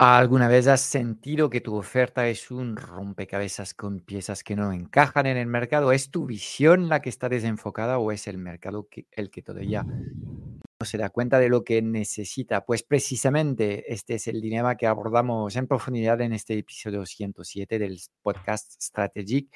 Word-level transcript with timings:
¿Alguna 0.00 0.46
vez 0.46 0.68
has 0.68 0.82
sentido 0.82 1.50
que 1.50 1.60
tu 1.60 1.74
oferta 1.74 2.28
es 2.28 2.52
un 2.52 2.76
rompecabezas 2.76 3.74
con 3.74 3.98
piezas 3.98 4.44
que 4.44 4.54
no 4.54 4.72
encajan 4.72 5.26
en 5.26 5.36
el 5.36 5.48
mercado? 5.48 5.90
¿Es 5.90 6.12
tu 6.12 6.24
visión 6.24 6.88
la 6.88 7.02
que 7.02 7.08
está 7.08 7.28
desenfocada 7.28 7.98
o 7.98 8.12
es 8.12 8.28
el 8.28 8.38
mercado 8.38 8.86
el 9.10 9.28
que 9.28 9.42
todavía 9.42 9.82
no 9.82 10.86
se 10.86 10.98
da 10.98 11.10
cuenta 11.10 11.40
de 11.40 11.48
lo 11.48 11.64
que 11.64 11.82
necesita? 11.82 12.64
Pues 12.64 12.84
precisamente 12.84 13.92
este 13.92 14.14
es 14.14 14.28
el 14.28 14.40
dilema 14.40 14.76
que 14.76 14.86
abordamos 14.86 15.56
en 15.56 15.66
profundidad 15.66 16.20
en 16.20 16.32
este 16.32 16.56
episodio 16.56 17.04
107 17.04 17.80
del 17.80 17.98
podcast 18.22 18.80
Strategic 18.80 19.48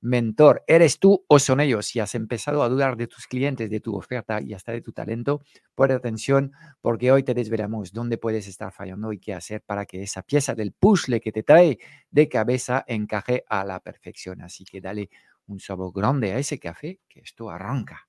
mentor. 0.00 0.64
¿Eres 0.66 0.98
tú 0.98 1.24
o 1.28 1.38
son 1.38 1.60
ellos? 1.60 1.86
Si 1.86 2.00
has 2.00 2.14
empezado 2.14 2.62
a 2.62 2.68
dudar 2.68 2.96
de 2.96 3.06
tus 3.06 3.26
clientes, 3.26 3.70
de 3.70 3.80
tu 3.80 3.96
oferta 3.96 4.40
y 4.40 4.54
hasta 4.54 4.72
de 4.72 4.80
tu 4.80 4.92
talento, 4.92 5.42
pon 5.74 5.90
atención 5.90 6.52
porque 6.80 7.12
hoy 7.12 7.22
te 7.22 7.34
desvelamos 7.34 7.92
dónde 7.92 8.18
puedes 8.18 8.46
estar 8.46 8.72
fallando 8.72 9.12
y 9.12 9.18
qué 9.18 9.34
hacer 9.34 9.62
para 9.62 9.86
que 9.86 10.02
esa 10.02 10.22
pieza 10.22 10.54
del 10.54 10.72
puzzle 10.72 11.20
que 11.20 11.32
te 11.32 11.42
trae 11.42 11.78
de 12.10 12.28
cabeza 12.28 12.84
encaje 12.86 13.44
a 13.48 13.64
la 13.64 13.80
perfección. 13.80 14.42
Así 14.42 14.64
que 14.64 14.80
dale 14.80 15.10
un 15.46 15.60
sabor 15.60 15.92
grande 15.92 16.32
a 16.32 16.38
ese 16.38 16.58
café 16.58 17.00
que 17.08 17.20
esto 17.20 17.50
arranca. 17.50 18.08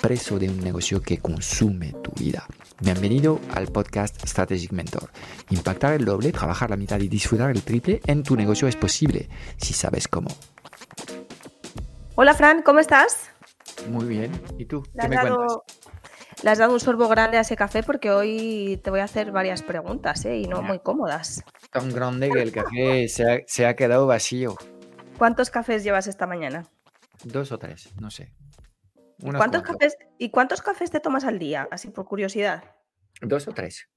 preso 0.00 0.38
de 0.38 0.48
un 0.48 0.60
negocio 0.60 1.00
que 1.00 1.18
consume 1.18 1.92
tu 2.02 2.10
vida. 2.12 2.46
Bienvenido 2.80 3.40
al 3.54 3.68
podcast 3.68 4.24
Strategic 4.26 4.72
Mentor. 4.72 5.10
Impactar 5.50 5.94
el 5.94 6.04
doble, 6.04 6.32
trabajar 6.32 6.70
la 6.70 6.76
mitad 6.76 7.00
y 7.00 7.08
disfrutar 7.08 7.50
el 7.50 7.62
triple 7.62 8.00
en 8.06 8.22
tu 8.22 8.36
negocio 8.36 8.68
es 8.68 8.76
posible 8.76 9.28
si 9.56 9.72
sabes 9.72 10.08
cómo. 10.08 10.28
Hola 12.14 12.34
Fran, 12.34 12.62
¿cómo 12.62 12.80
estás? 12.80 13.30
Muy 13.88 14.06
bien. 14.06 14.32
¿Y 14.58 14.66
tú? 14.66 14.82
¿Qué 14.98 15.08
me 15.08 15.18
cuentas? 15.18 15.58
Le 16.42 16.50
has 16.50 16.58
dado 16.58 16.74
un 16.74 16.80
sorbo 16.80 17.08
grande 17.08 17.38
a 17.38 17.40
ese 17.40 17.56
café 17.56 17.82
porque 17.82 18.10
hoy 18.10 18.78
te 18.84 18.90
voy 18.90 19.00
a 19.00 19.04
hacer 19.04 19.32
varias 19.32 19.62
preguntas 19.62 20.24
¿eh? 20.26 20.36
y 20.36 20.46
no 20.46 20.60
muy 20.62 20.80
cómodas. 20.80 21.42
Tan 21.70 21.90
grande 21.90 22.30
que 22.30 22.42
el 22.42 22.52
café 22.52 23.08
se 23.08 23.66
ha 23.66 23.74
quedado 23.74 24.06
vacío. 24.06 24.56
¿Cuántos 25.16 25.48
cafés 25.48 25.82
llevas 25.82 26.06
esta 26.06 26.26
mañana? 26.26 26.64
Dos 27.24 27.52
o 27.52 27.58
tres, 27.58 27.94
no 27.98 28.10
sé. 28.10 28.32
¿Cuántos 29.20 29.62
cafés, 29.62 29.96
¿Y 30.18 30.30
cuántos 30.30 30.62
cafés 30.62 30.90
te 30.90 31.00
tomas 31.00 31.24
al 31.24 31.38
día? 31.38 31.68
Así 31.70 31.88
por 31.88 32.06
curiosidad. 32.06 32.64
Dos 33.20 33.48
o 33.48 33.52
tres. 33.52 33.88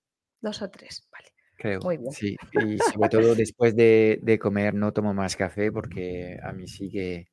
Dos 0.41 0.61
o 0.61 0.69
tres, 0.69 1.07
vale. 1.11 1.27
Creo. 1.57 1.79
Muy 1.81 1.97
bien. 1.97 2.11
Sí, 2.11 2.37
y 2.53 2.77
sobre 2.77 3.09
todo 3.09 3.35
después 3.35 3.75
de, 3.75 4.39
comer 4.41 4.73
no 4.73 4.93
tomo 4.93 5.13
más 5.13 5.35
café 5.35 5.71
porque 5.71 6.39
a 6.41 6.53
mí 6.53 6.67
sí 6.67 6.89
que 6.89 7.27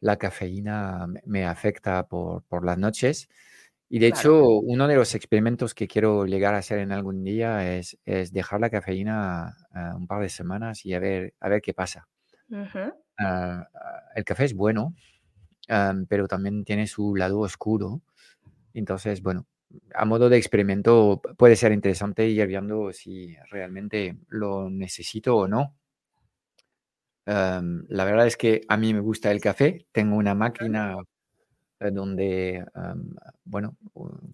la 0.00 0.16
cafeína 0.16 1.06
me 1.24 1.46
afecta 1.46 2.06
por, 2.06 2.64
las 2.64 2.78
noches. 2.78 3.28
Y 3.88 3.98
de 3.98 4.06
hecho, 4.06 4.46
uno 4.46 4.86
de 4.86 4.94
los 4.94 5.16
experimentos 5.16 5.74
que 5.74 5.88
quiero 5.88 6.24
llegar 6.24 6.54
a 6.54 6.58
hacer 6.58 6.78
en 6.78 6.92
algún 6.92 7.24
día 7.24 7.76
es, 7.76 7.98
dejar 8.04 8.60
la 8.60 8.70
cafeína 8.70 9.56
ah, 9.72 9.94
un 9.96 10.06
par 10.06 10.22
de 10.22 10.28
semanas 10.28 10.86
y 10.86 10.94
a 10.94 11.00
ver, 11.00 11.34
a 11.40 11.48
ver 11.48 11.60
qué 11.60 11.74
pasa. 11.74 12.06
Ah, 12.52 13.68
ah, 13.74 14.02
el 14.14 14.24
café 14.24 14.44
es 14.44 14.54
bueno, 14.54 14.94
pero 16.08 16.28
también 16.28 16.64
tiene 16.64 16.86
su 16.86 17.14
lado 17.16 17.40
oscuro. 17.40 18.00
Entonces, 18.74 19.22
bueno, 19.22 19.46
a 19.94 20.04
modo 20.04 20.28
de 20.28 20.36
experimento 20.36 21.20
puede 21.36 21.56
ser 21.56 21.72
interesante 21.72 22.28
ir 22.28 22.46
viendo 22.46 22.92
si 22.92 23.36
realmente 23.50 24.16
lo 24.28 24.70
necesito 24.70 25.36
o 25.36 25.48
no. 25.48 25.74
la 27.26 28.04
verdad 28.04 28.26
es 28.26 28.36
que 28.36 28.62
a 28.68 28.76
mí 28.76 28.92
me 28.94 29.00
gusta 29.00 29.30
el 29.30 29.40
café. 29.40 29.86
Tengo 29.92 30.16
una 30.16 30.34
máquina 30.34 30.96
donde, 31.78 32.64
bueno, 33.44 33.76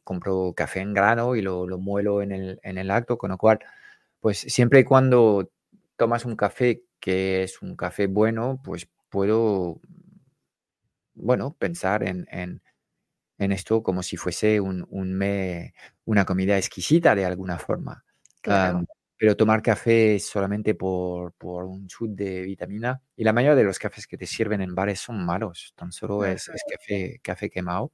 compro 0.05 0.53
café 0.55 0.81
en 0.81 0.95
grano 0.95 1.37
y 1.37 1.43
lo, 1.43 1.67
lo 1.67 1.79
muelo 1.79 2.23
en 2.23 2.33
el, 2.33 2.61
en 2.63 2.79
el, 2.79 2.91
acto, 2.91 3.19
con 3.19 3.31
lo 3.31 3.39
cual, 3.39 3.61
pues 4.21 4.39
siempre 4.39 4.81
y 4.81 4.85
cuando 4.85 5.51
tomas 5.97 6.25
un 6.25 6.37
café 6.37 6.83
que 7.01 7.45
es 7.45 7.63
un 7.63 7.77
café 7.77 8.07
bueno, 8.07 8.61
pues 8.65 8.89
puedo 9.11 9.81
bueno, 11.17 11.57
pensar 11.59 12.05
en, 12.05 12.63
esto 13.39 13.83
como 13.83 14.03
si 14.03 14.17
fuese 14.17 14.61
un, 14.61 14.87
una 16.05 16.25
comida 16.25 16.57
exquisita 16.57 17.15
de 17.15 17.25
alguna 17.25 17.59
forma. 17.59 18.05
pero 19.19 19.35
tomar 19.35 19.63
café 19.63 20.19
solamente 20.19 20.75
por, 20.75 21.35
un 21.41 21.87
chut 21.89 22.11
de 22.11 22.43
vitamina, 22.43 23.01
y 23.17 23.25
la 23.25 23.33
mayoría 23.33 23.57
de 23.57 23.65
los 23.65 23.79
cafés 23.79 24.07
que 24.07 24.19
te 24.19 24.27
sirven 24.27 24.61
en 24.61 24.75
bares 24.75 25.01
son 25.01 25.25
malos, 25.25 25.73
tan 25.75 25.91
solo 25.91 26.25
es, 26.25 26.51
café, 26.71 27.19
café 27.23 27.51
quemado. 27.51 27.93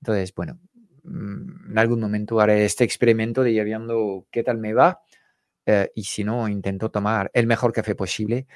Entonces, 0.00 0.34
bueno, 0.34 0.58
mm, 1.04 1.70
en 1.70 1.78
algún 1.78 2.00
momento 2.00 2.40
haré 2.40 2.64
este 2.64 2.84
experimento 2.84 3.42
de 3.42 3.52
ir 3.52 3.64
viendo 3.64 4.26
qué 4.30 4.42
tal 4.42 4.58
me 4.58 4.74
va, 4.74 5.00
eh, 5.66 5.90
y 5.94 6.04
si 6.04 6.24
no, 6.24 6.48
intento 6.48 6.90
tomar 6.90 7.30
el 7.32 7.46
mejor 7.46 7.72
café 7.72 7.94
posible, 7.94 8.46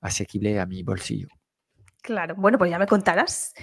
asequible 0.00 0.60
a 0.60 0.66
mi 0.66 0.82
bolsillo. 0.82 1.28
Claro, 2.04 2.34
bueno, 2.36 2.58
pues 2.58 2.70
ya 2.70 2.78
me 2.78 2.86
contarás. 2.86 3.54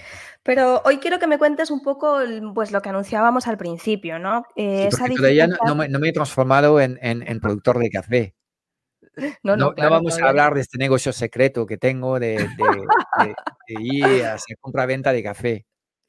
Pero 0.42 0.82
hoy 0.84 0.98
quiero 0.98 1.20
que 1.20 1.28
me 1.28 1.38
cuentes 1.38 1.70
un 1.70 1.80
poco 1.80 2.18
pues, 2.52 2.72
lo 2.72 2.82
que 2.82 2.88
anunciábamos 2.88 3.46
al 3.46 3.56
principio, 3.56 4.18
¿no? 4.18 4.44
Eh, 4.56 4.88
todavía 5.16 5.46
no, 5.46 5.76
me, 5.76 6.08
he 6.08 6.12
transformado 6.12 6.80
en, 6.80 6.98
productor 7.40 7.78
de 7.78 7.90
café. 7.90 8.34
No, 9.44 9.58
no, 9.58 9.74
no 9.76 9.90
vamos 9.90 10.18
a 10.18 10.26
hablar 10.26 10.54
de 10.54 10.62
este 10.62 10.78
negocio 10.78 11.12
secreto 11.12 11.66
que 11.66 11.76
tengo 11.76 12.18
de, 12.18 12.48
ir 13.68 14.24
a 14.24 14.34
hacer 14.34 14.56
compra-venta 14.58 15.12
de 15.12 15.22
café. 15.22 15.66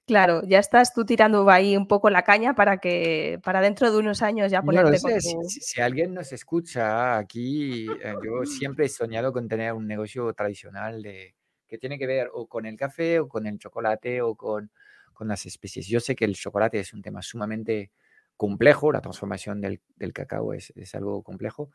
Claro, 0.07 0.41
ya 0.47 0.59
estás 0.59 0.93
tú 0.93 1.03
tirando 1.03 1.49
ahí 1.49 1.75
un 1.75 1.85
poco 1.85 2.09
la 2.09 2.23
caña 2.23 2.55
para 2.55 2.77
que 2.77 3.41
para 3.43 3.59
dentro 3.59 3.91
de 3.91 3.97
unos 3.97 4.21
años 4.21 4.49
ya 4.49 4.61
ponerte 4.61 5.01
con 5.01 5.19
si, 5.19 5.59
si, 5.59 5.81
alguien 5.81 6.13
nos 6.13 6.31
escucha 6.31 7.17
aquí, 7.17 7.87
eh, 8.01 8.13
yo 8.23 8.45
siempre 8.45 8.85
he 8.85 8.89
soñado 8.89 9.33
con 9.33 9.49
tener 9.49 9.73
un 9.73 9.85
negocio 9.85 10.33
tradicional 10.33 11.01
de, 11.01 11.35
que 11.73 11.79
tiene 11.79 11.97
que 11.97 12.05
ver 12.05 12.29
o 12.31 12.45
con 12.45 12.67
el 12.67 12.77
café 12.77 13.19
o 13.19 13.27
con 13.27 13.47
el 13.47 13.57
chocolate 13.57 14.21
o 14.21 14.35
con, 14.35 14.69
con 15.11 15.27
las 15.27 15.47
especies. 15.47 15.87
Yo 15.87 15.99
sé 15.99 16.15
que 16.15 16.23
el 16.23 16.35
chocolate 16.35 16.79
es 16.79 16.93
un 16.93 17.01
tema 17.01 17.23
sumamente 17.23 17.89
complejo, 18.37 18.91
la 18.91 19.01
transformación 19.01 19.59
del, 19.59 19.81
del 19.95 20.13
cacao 20.13 20.53
es, 20.53 20.71
es, 20.75 20.93
algo 20.93 21.23
complejo, 21.23 21.71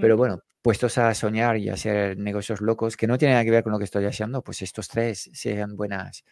pero 0.00 0.16
bueno, 0.16 0.42
puestos 0.62 0.96
a 0.98 1.12
soñar 1.12 1.56
y 1.56 1.70
a 1.70 1.74
hacer 1.74 2.16
negocios 2.16 2.60
locos 2.60 2.96
que 2.96 3.08
no 3.08 3.18
tienen 3.18 3.34
nada 3.34 3.44
que 3.44 3.50
ver 3.50 3.64
con 3.64 3.72
lo 3.72 3.78
que 3.78 3.84
estoy 3.84 4.04
haciendo, 4.04 4.42
pues 4.42 4.62
estos 4.62 4.86
tres 4.86 5.28
sean 5.32 5.76
buenas, 5.76 6.24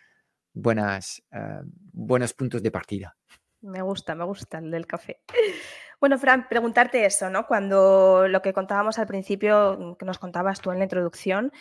buenas, 0.52 1.24
ah, 1.32 1.62
buenos 1.64 2.32
puntos 2.32 2.62
de 2.62 2.70
partida. 2.70 3.16
Me 3.62 3.82
gusta, 3.82 4.14
me 4.14 4.24
gusta 4.24 4.58
el 4.58 4.70
del 4.70 4.86
café. 4.86 5.20
Bueno, 6.00 6.18
Fran, 6.18 6.48
preguntarte 6.48 7.04
eso, 7.04 7.28
¿no? 7.28 7.46
Cuando 7.46 8.26
lo 8.26 8.40
que 8.40 8.54
contábamos 8.54 8.98
al 8.98 9.06
principio, 9.06 9.98
que 9.98 10.06
nos 10.06 10.18
contabas 10.18 10.62
tú 10.62 10.72
en 10.72 10.78
la 10.78 10.84
introducción, 10.84 11.52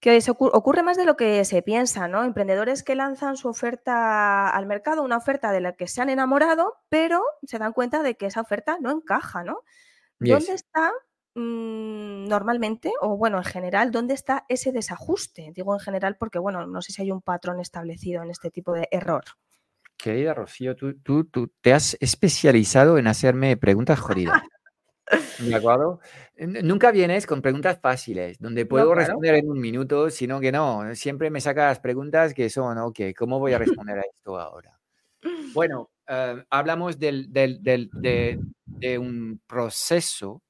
que 0.00 0.20
se 0.20 0.30
ocurre 0.30 0.82
más 0.82 0.96
de 0.96 1.04
lo 1.04 1.16
que 1.16 1.44
se 1.44 1.62
piensa, 1.62 2.06
¿no? 2.06 2.24
Emprendedores 2.24 2.82
que 2.84 2.94
lanzan 2.94 3.36
su 3.36 3.48
oferta 3.48 4.48
al 4.48 4.66
mercado, 4.66 5.02
una 5.02 5.16
oferta 5.16 5.50
de 5.50 5.60
la 5.60 5.72
que 5.72 5.88
se 5.88 6.00
han 6.00 6.08
enamorado, 6.08 6.74
pero 6.88 7.22
se 7.42 7.58
dan 7.58 7.72
cuenta 7.72 8.02
de 8.02 8.16
que 8.16 8.26
esa 8.26 8.40
oferta 8.40 8.78
no 8.80 8.92
encaja, 8.92 9.42
¿no? 9.42 9.62
¿Dónde 10.20 10.52
está 10.52 10.92
mm, 11.34 12.26
normalmente, 12.28 12.92
o 13.00 13.16
bueno, 13.16 13.38
en 13.38 13.44
general, 13.44 13.90
dónde 13.90 14.14
está 14.14 14.44
ese 14.48 14.70
desajuste? 14.72 15.52
Digo 15.54 15.74
en 15.74 15.80
general 15.80 16.16
porque, 16.16 16.38
bueno, 16.38 16.66
no 16.66 16.80
sé 16.80 16.92
si 16.92 17.02
hay 17.02 17.10
un 17.10 17.22
patrón 17.22 17.60
establecido 17.60 18.22
en 18.22 18.30
este 18.30 18.50
tipo 18.50 18.72
de 18.72 18.88
error. 18.90 19.24
Querida 19.96 20.32
Rocío, 20.32 20.76
tú, 20.76 20.96
tú, 21.00 21.24
tú 21.24 21.52
te 21.60 21.72
has 21.72 21.96
especializado 22.00 22.98
en 22.98 23.08
hacerme 23.08 23.56
preguntas 23.56 23.98
jodidas. 23.98 24.42
¿De 25.38 25.54
acuerdo? 25.54 26.00
Nunca 26.36 26.90
vienes 26.90 27.26
con 27.26 27.40
preguntas 27.42 27.78
fáciles, 27.80 28.38
donde 28.38 28.66
puedo 28.66 28.94
responder 28.94 29.36
en 29.36 29.48
un 29.48 29.58
minuto, 29.58 30.10
sino 30.10 30.40
que 30.40 30.52
no, 30.52 30.94
siempre 30.94 31.30
me 31.30 31.40
sacas 31.40 31.80
preguntas 31.80 32.34
que 32.34 32.50
son, 32.50 32.78
ok, 32.78 33.00
¿cómo 33.16 33.38
voy 33.38 33.52
a 33.52 33.58
responder 33.58 33.98
a 33.98 34.02
esto 34.02 34.38
ahora? 34.38 34.78
Bueno, 35.54 35.90
eh, 36.06 36.44
hablamos 36.50 36.98
del, 36.98 37.32
de, 37.32 38.38
un 38.98 39.40
proceso 39.46 40.42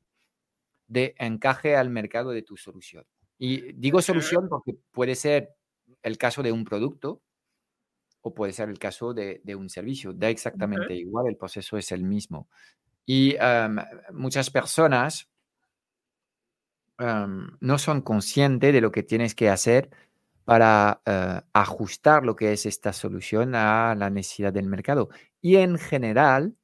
de 0.86 1.14
encaje 1.18 1.74
al 1.74 1.88
mercado 1.88 2.30
de 2.30 2.42
tu 2.42 2.56
solución. 2.56 3.04
Y 3.38 3.72
digo 3.72 4.02
solución 4.02 4.48
porque 4.48 4.74
puede 4.90 5.14
ser 5.14 5.54
el 6.02 6.18
caso 6.18 6.42
de 6.42 6.52
un 6.52 6.64
producto 6.64 7.22
o 8.20 8.34
puede 8.34 8.52
ser 8.52 8.68
el 8.68 8.78
caso 8.78 9.14
de, 9.14 9.40
un 9.56 9.68
servicio. 9.68 10.12
Da 10.12 10.28
exactamente 10.28 10.94
igual, 10.94 11.28
el 11.28 11.36
proceso 11.36 11.76
es 11.78 11.92
el 11.92 12.04
mismo. 12.04 12.48
Y 13.10 13.36
muchas 14.12 14.50
personas 14.50 15.30
no 16.98 17.78
son 17.78 18.02
conscientes 18.02 18.70
de 18.74 18.82
lo 18.82 18.92
que 18.92 19.02
tienes 19.02 19.34
que 19.34 19.48
hacer 19.48 19.88
para 20.44 21.00
eh, 21.06 21.40
ajustar 21.54 22.24
lo 22.24 22.36
que 22.36 22.52
es 22.52 22.66
esta 22.66 22.92
solución 22.92 23.54
a 23.54 23.94
la 23.94 24.10
necesidad 24.10 24.52
del 24.52 24.66
mercado. 24.66 25.08
Y 25.40 25.56
en 25.56 25.78
general, 25.78 26.54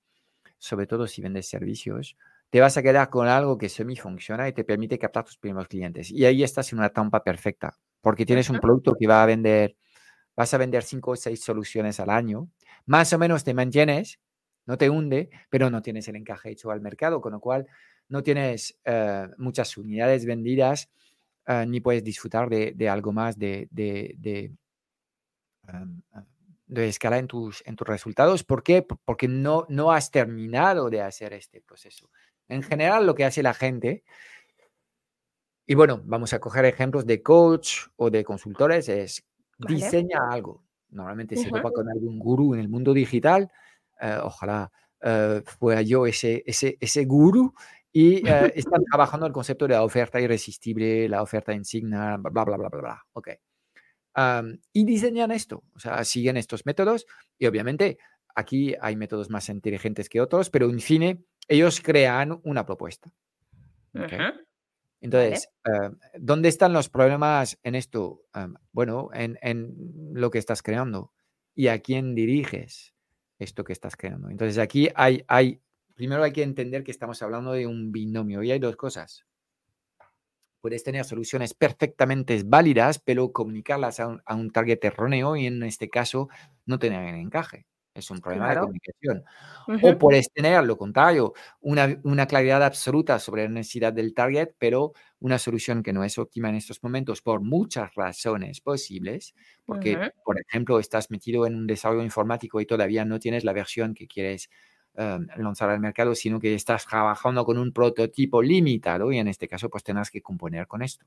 sobre 0.58 0.86
todo 0.86 1.06
si 1.06 1.22
vendes 1.22 1.48
servicios, 1.48 2.16
te 2.50 2.60
vas 2.60 2.76
a 2.76 2.82
quedar 2.82 3.08
con 3.08 3.26
algo 3.26 3.56
que 3.56 3.70
semi 3.70 3.96
funciona 3.96 4.46
y 4.46 4.52
te 4.52 4.64
permite 4.64 4.98
captar 4.98 5.24
tus 5.24 5.38
primeros 5.38 5.68
clientes. 5.68 6.10
Y 6.10 6.26
ahí 6.26 6.42
estás 6.42 6.72
en 6.72 6.78
una 6.78 6.90
trampa 6.90 7.24
perfecta, 7.24 7.74
porque 8.02 8.26
tienes 8.26 8.50
un 8.50 8.58
producto 8.58 8.94
que 8.98 9.06
va 9.06 9.22
a 9.22 9.26
vender, 9.26 9.76
vas 10.36 10.52
a 10.52 10.58
vender 10.58 10.82
cinco 10.82 11.12
o 11.12 11.16
seis 11.16 11.42
soluciones 11.42 12.00
al 12.00 12.10
año, 12.10 12.50
más 12.84 13.12
o 13.14 13.18
menos 13.18 13.44
te 13.44 13.54
mantienes, 13.54 14.18
no 14.66 14.78
te 14.78 14.90
hunde, 14.90 15.30
pero 15.50 15.70
no 15.70 15.82
tienes 15.82 16.08
el 16.08 16.16
encaje 16.16 16.50
hecho 16.50 16.70
al 16.70 16.80
mercado, 16.80 17.20
con 17.20 17.32
lo 17.32 17.40
cual 17.40 17.66
no 18.08 18.22
tienes 18.22 18.78
eh, 18.84 19.28
muchas 19.38 19.76
unidades 19.76 20.24
vendidas 20.26 20.90
eh, 21.46 21.66
ni 21.66 21.80
puedes 21.80 22.02
disfrutar 22.02 22.48
de, 22.48 22.88
algo 22.88 23.12
más 23.12 23.38
de, 23.38 23.68
de, 23.70 24.16
em, 25.68 26.02
de, 26.66 26.88
escala 26.88 27.18
en 27.18 27.26
tus, 27.26 27.62
en 27.66 27.76
tus 27.76 27.86
resultados. 27.86 28.44
¿Por 28.44 28.62
qué? 28.62 28.82
Porque 28.82 29.28
no, 29.28 29.66
no 29.68 29.92
has 29.92 30.10
terminado 30.10 30.88
de 30.88 31.02
hacer 31.02 31.34
este 31.34 31.60
proceso. 31.60 32.10
En 32.48 32.62
general, 32.62 33.06
lo 33.06 33.14
que 33.14 33.24
hace 33.24 33.42
la 33.42 33.54
gente, 33.54 34.04
y 35.66 35.74
bueno, 35.74 36.02
vamos 36.04 36.32
a 36.32 36.40
coger 36.40 36.64
ejemplos 36.64 37.06
de 37.06 37.22
coach 37.22 37.88
o 37.96 38.10
de 38.10 38.24
consultores, 38.24 38.88
es 38.88 39.26
diseña 39.58 40.20
algo. 40.30 40.64
Normalmente 40.90 41.36
se 41.36 41.50
topa 41.50 41.70
con 41.72 41.88
algún 41.90 42.18
gurú 42.18 42.54
en 42.54 42.60
el 42.60 42.68
mundo 42.68 42.94
digital. 42.94 43.50
Eh, 44.04 44.18
ojalá 44.22 44.70
uh, 45.02 45.40
fuera 45.58 45.80
yo 45.80 46.06
ese, 46.06 46.42
ese, 46.44 46.76
ese 46.78 47.06
gurú 47.06 47.54
y 47.90 48.16
eh, 48.28 48.52
están 48.54 48.84
trabajando 48.84 49.24
el 49.26 49.32
concepto 49.32 49.66
de 49.66 49.72
la 49.74 49.82
oferta 49.82 50.20
irresistible, 50.20 51.08
la 51.08 51.22
oferta 51.22 51.54
insignia, 51.54 52.18
bla, 52.18 52.44
bla, 52.44 52.56
bla, 52.58 52.68
bla, 52.68 52.80
bla. 52.80 53.06
Ok. 53.14 53.28
y 54.74 54.84
diseñan 54.84 55.30
esto, 55.30 55.64
o 55.74 55.78
sea, 55.78 56.04
siguen 56.04 56.36
estos 56.36 56.66
métodos 56.66 57.06
y 57.38 57.46
obviamente 57.46 57.96
aquí 58.34 58.74
hay 58.78 58.94
métodos 58.94 59.30
más 59.30 59.48
inteligentes 59.48 60.10
que 60.10 60.20
otros, 60.20 60.50
pero 60.50 60.68
en 60.68 60.80
fin, 60.80 61.26
ellos 61.48 61.80
crean 61.80 62.38
una 62.44 62.66
propuesta. 62.66 63.10
Entonces, 65.00 65.48
¿dónde 66.18 66.48
están 66.48 66.72
los 66.72 66.88
problemas 66.90 67.58
en 67.62 67.74
esto? 67.74 68.22
bueno, 68.72 69.08
en, 69.14 69.38
en, 69.40 69.74
lo 70.12 70.30
que 70.30 70.38
estás 70.38 70.62
creando 70.62 71.12
y 71.54 71.68
a 71.68 71.80
quién 71.80 72.14
diriges 72.14 72.93
esto 73.38 73.64
que 73.64 73.72
estás 73.72 73.96
creando. 73.96 74.30
Entonces, 74.30 74.58
aquí 74.58 74.88
hay, 74.94 75.24
hay 75.28 75.60
primero 75.94 76.22
hay 76.22 76.32
que 76.32 76.42
entender 76.42 76.84
que 76.84 76.90
estamos 76.90 77.22
hablando 77.22 77.52
de 77.52 77.66
un 77.66 77.92
binomio 77.92 78.42
y 78.42 78.50
hay 78.50 78.58
dos 78.58 78.76
cosas. 78.76 79.24
Puedes 80.60 80.82
tener 80.82 81.04
soluciones 81.04 81.52
perfectamente 81.52 82.40
válidas, 82.44 82.98
pero 82.98 83.32
comunicarlas 83.32 84.00
a 84.00 84.06
un, 84.34 84.50
target 84.50 84.82
erróneo 84.82 85.36
y 85.36 85.46
en 85.46 85.62
este 85.62 85.90
caso 85.90 86.28
no 86.64 86.78
tener 86.78 87.14
encaje. 87.14 87.66
Es 87.94 88.10
un 88.10 88.20
problema 88.20 88.50
de 88.50 88.60
comunicación. 88.60 89.24
O 89.82 89.98
puedes 89.98 90.30
tener 90.32 90.64
lo 90.64 90.76
contrario, 90.76 91.32
una, 91.60 91.96
una, 92.02 92.26
claridad 92.26 92.62
absoluta 92.62 93.18
sobre 93.20 93.44
la 93.44 93.50
necesidad 93.50 93.92
del 93.92 94.14
target, 94.14 94.48
pero 94.58 94.92
una 95.20 95.38
solución 95.38 95.82
que 95.82 95.92
no 95.92 96.02
es 96.02 96.18
óptima 96.18 96.48
en 96.48 96.56
estos 96.56 96.82
momentos 96.82 97.22
por 97.22 97.40
muchas 97.40 97.94
razones 97.94 98.60
posibles, 98.60 99.34
porque, 99.64 100.10
por 100.24 100.40
ejemplo, 100.40 100.80
estás 100.80 101.10
metido 101.10 101.46
en 101.46 101.54
un 101.54 101.66
desarrollo 101.66 102.02
informático 102.02 102.60
y 102.60 102.66
todavía 102.66 103.04
no 103.04 103.20
tienes 103.20 103.44
la 103.44 103.52
versión 103.52 103.94
que 103.94 104.08
quieres 104.08 104.50
Em, 104.96 105.26
lanzar 105.38 105.70
al 105.70 105.80
mercado, 105.80 106.14
sino 106.14 106.38
que 106.38 106.54
estás 106.54 106.86
trabajando 106.86 107.44
con 107.44 107.58
un 107.58 107.72
prototipo 107.72 108.40
limitado 108.40 109.10
y 109.10 109.18
en 109.18 109.26
este 109.26 109.48
caso 109.48 109.68
pues 109.68 109.82
tengas 109.82 110.08
que 110.08 110.22
componer 110.22 110.68
con 110.68 110.82
esto. 110.82 111.04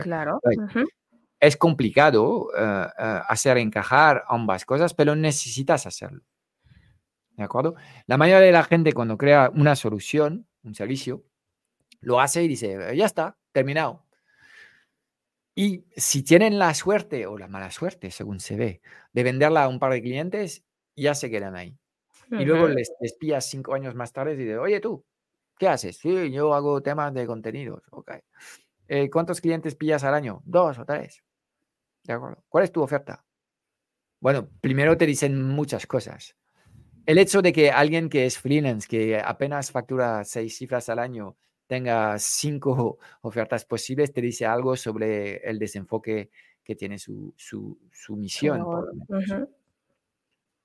Claro. 0.00 0.38
Es 1.40 1.56
complicado 1.56 2.50
eh, 2.56 2.86
eh, 2.98 3.20
hacer 3.28 3.58
encajar 3.58 4.24
ambas 4.28 4.64
cosas, 4.64 4.94
pero 4.94 5.16
necesitas 5.16 5.86
hacerlo. 5.86 6.22
¿De 7.36 7.44
acuerdo? 7.44 7.74
La 8.06 8.18
mayoría 8.18 8.44
de 8.44 8.52
la 8.52 8.64
gente 8.64 8.92
cuando 8.92 9.16
crea 9.16 9.50
una 9.54 9.74
solución, 9.74 10.46
un 10.62 10.74
servicio, 10.74 11.24
lo 12.00 12.20
hace 12.20 12.44
y 12.44 12.48
dice, 12.48 12.94
ya 12.94 13.06
está, 13.06 13.38
terminado. 13.52 14.04
Y 15.54 15.84
si 15.96 16.22
tienen 16.22 16.58
la 16.58 16.72
suerte 16.74 17.26
o 17.26 17.36
la 17.36 17.48
mala 17.48 17.70
suerte, 17.70 18.10
según 18.10 18.40
se 18.40 18.56
ve, 18.56 18.80
de 19.12 19.22
venderla 19.22 19.64
a 19.64 19.68
un 19.68 19.78
par 19.78 19.92
de 19.92 20.02
clientes, 20.02 20.64
ya 20.96 21.14
se 21.14 21.30
quedan 21.30 21.56
ahí. 21.56 21.76
Y 22.30 22.44
luego 22.44 22.68
les, 22.68 22.92
espías 23.00 23.48
cinco 23.48 23.74
años 23.74 23.94
más 23.94 24.12
tarde 24.12 24.34
y 24.34 24.36
dices, 24.36 24.58
oye 24.58 24.80
tú, 24.80 25.04
¿qué 25.58 25.68
haces? 25.68 25.98
Sí, 25.98 26.30
yo 26.30 26.54
hago 26.54 26.80
temas 26.80 27.12
de 27.12 27.26
contenidos. 27.26 27.82
Ok. 27.90 28.12
Eh, 28.88 29.10
¿Cuántos 29.10 29.40
clientes 29.40 29.74
pillas 29.74 30.04
al 30.04 30.14
año? 30.14 30.42
Dos 30.44 30.78
o 30.78 30.84
tres. 30.84 31.22
¿De 32.04 32.12
acuerdo? 32.12 32.42
¿Cuál 32.48 32.64
es 32.64 32.72
tu 32.72 32.82
oferta? 32.82 33.24
Bueno, 34.20 34.48
primero 34.60 34.96
te 34.96 35.06
dicen 35.06 35.42
muchas 35.42 35.86
cosas. 35.86 36.36
El 37.06 37.18
hecho 37.18 37.42
de 37.42 37.52
que 37.52 37.70
alguien 37.70 38.08
que 38.08 38.26
es 38.26 38.38
freelance, 38.38 38.86
que 38.86 39.18
apenas 39.18 39.70
factura 39.70 40.24
seis 40.24 40.56
cifras 40.56 40.88
al 40.88 40.98
año, 40.98 41.36
tenga 41.66 42.18
cinco 42.18 42.98
ofertas 43.22 43.64
posibles, 43.64 44.12
te 44.12 44.20
dice 44.20 44.46
algo 44.46 44.76
sobre 44.76 45.36
el 45.48 45.58
desenfoque 45.58 46.30
que 46.62 46.76
tiene 46.76 46.98
su, 46.98 47.34
su, 47.36 48.16
misión 48.16 48.64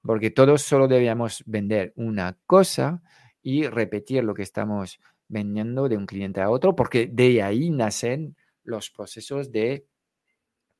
porque 0.05 0.29
todos 0.29 0.61
solo 0.61 0.88
debíamos 0.88 1.43
vender 1.47 1.91
una 1.95 2.38
cosa 2.45 3.01
y 3.41 3.67
repetir 3.67 4.23
lo 4.23 4.35
que 4.35 4.43
estamos 4.43 4.99
vendiendo 5.27 5.89
de 5.89 5.97
un 5.97 6.05
cliente 6.05 6.41
a 6.41 6.49
otro, 6.49 6.75
porque 6.75 7.07
de 7.07 7.41
ahí 7.41 7.71
nacen 7.71 8.35
los 8.63 8.91
procesos 8.91 9.51
de 9.51 9.85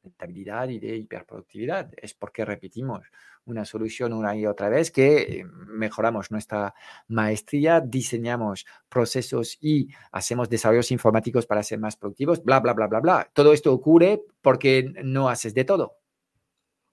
rentabilidad 0.06 0.69
y 0.69 0.80
de 0.80 0.96
hiperproductividad. 0.96 1.92
Es 1.98 2.13
porque 2.13 2.46
repetimos 2.46 3.04
una 3.46 3.66
solución 3.66 4.13
una 4.13 4.36
y 4.36 4.46
otra 4.46 4.69
vez 4.69 4.92
que 4.92 5.46
mejoramos 5.68 6.31
nuestra 6.31 6.74
maestría, 7.07 7.80
diseñamos 7.80 8.66
procesos 8.90 9.57
y 9.62 9.90
hacemos 10.12 10.50
desarrollos 10.50 10.92
informáticos 10.92 11.46
para 11.46 11.63
ser 11.63 11.80
más 11.80 11.96
productivos, 11.96 12.44
bla, 12.44 12.60
bla, 12.60 12.74
bla, 12.74 12.88
bla, 12.88 13.00
bla. 13.00 13.30
Todo 13.34 13.53
esto 13.53 13.72
ocurre 13.72 14.22
porque 14.41 14.91
no 15.03 15.30
haces 15.30 15.53
de 15.53 15.65
todo. 15.65 16.00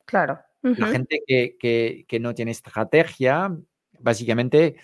Claro. 0.05 0.41
La 0.63 0.89
gente 0.89 1.23
que, 1.27 2.19
no 2.21 2.35
tiene 2.35 2.53
estrategia, 2.53 3.57
básicamente, 3.99 4.77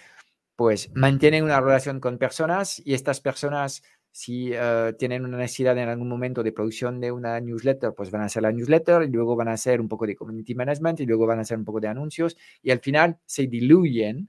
pues 0.56 0.90
mantienen 0.94 1.44
una 1.44 1.60
relación 1.60 2.00
con 2.00 2.18
personas 2.18 2.82
y 2.84 2.94
estas 2.94 3.20
personas, 3.20 3.82
si 4.18 4.50
eh, 4.52 4.94
tienen 4.98 5.24
una 5.24 5.38
necesidad 5.38 5.78
en 5.78 5.88
algún 5.88 6.08
momento 6.08 6.42
de 6.42 6.50
producción 6.50 6.98
de 6.98 7.12
una 7.12 7.38
newsletter, 7.38 7.94
pues 7.96 8.10
van 8.10 8.22
a 8.22 8.24
hacer 8.24 8.42
la 8.42 8.50
newsletter 8.50 9.04
y 9.04 9.12
luego 9.12 9.36
van 9.36 9.46
a 9.46 9.52
hacer 9.52 9.80
un 9.80 9.86
poco 9.86 10.08
de 10.08 10.16
community 10.16 10.56
management 10.56 10.98
y 10.98 11.06
luego 11.06 11.24
van 11.24 11.38
a 11.38 11.42
hacer 11.42 11.56
un 11.56 11.64
poco 11.64 11.78
de 11.78 11.86
anuncios 11.86 12.36
y 12.60 12.72
al 12.72 12.80
final 12.80 13.20
se 13.26 13.46
diluyen 13.46 14.28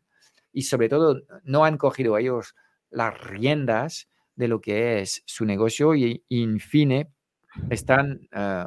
y 0.53 0.61
sobre 0.61 0.89
todo 0.89 1.23
no 1.43 1.65
han 1.65 1.79
cogido 1.79 2.19
ellos 2.19 2.53
las 2.91 3.19
riendas 3.19 4.07
de 4.35 4.47
lo 4.47 4.61
que 4.61 4.99
es 5.01 5.23
su 5.25 5.43
negocio 5.43 5.95
y, 5.95 6.23
en 6.29 6.59
fin 6.59 7.07
están 7.71 8.29
eh, 8.31 8.65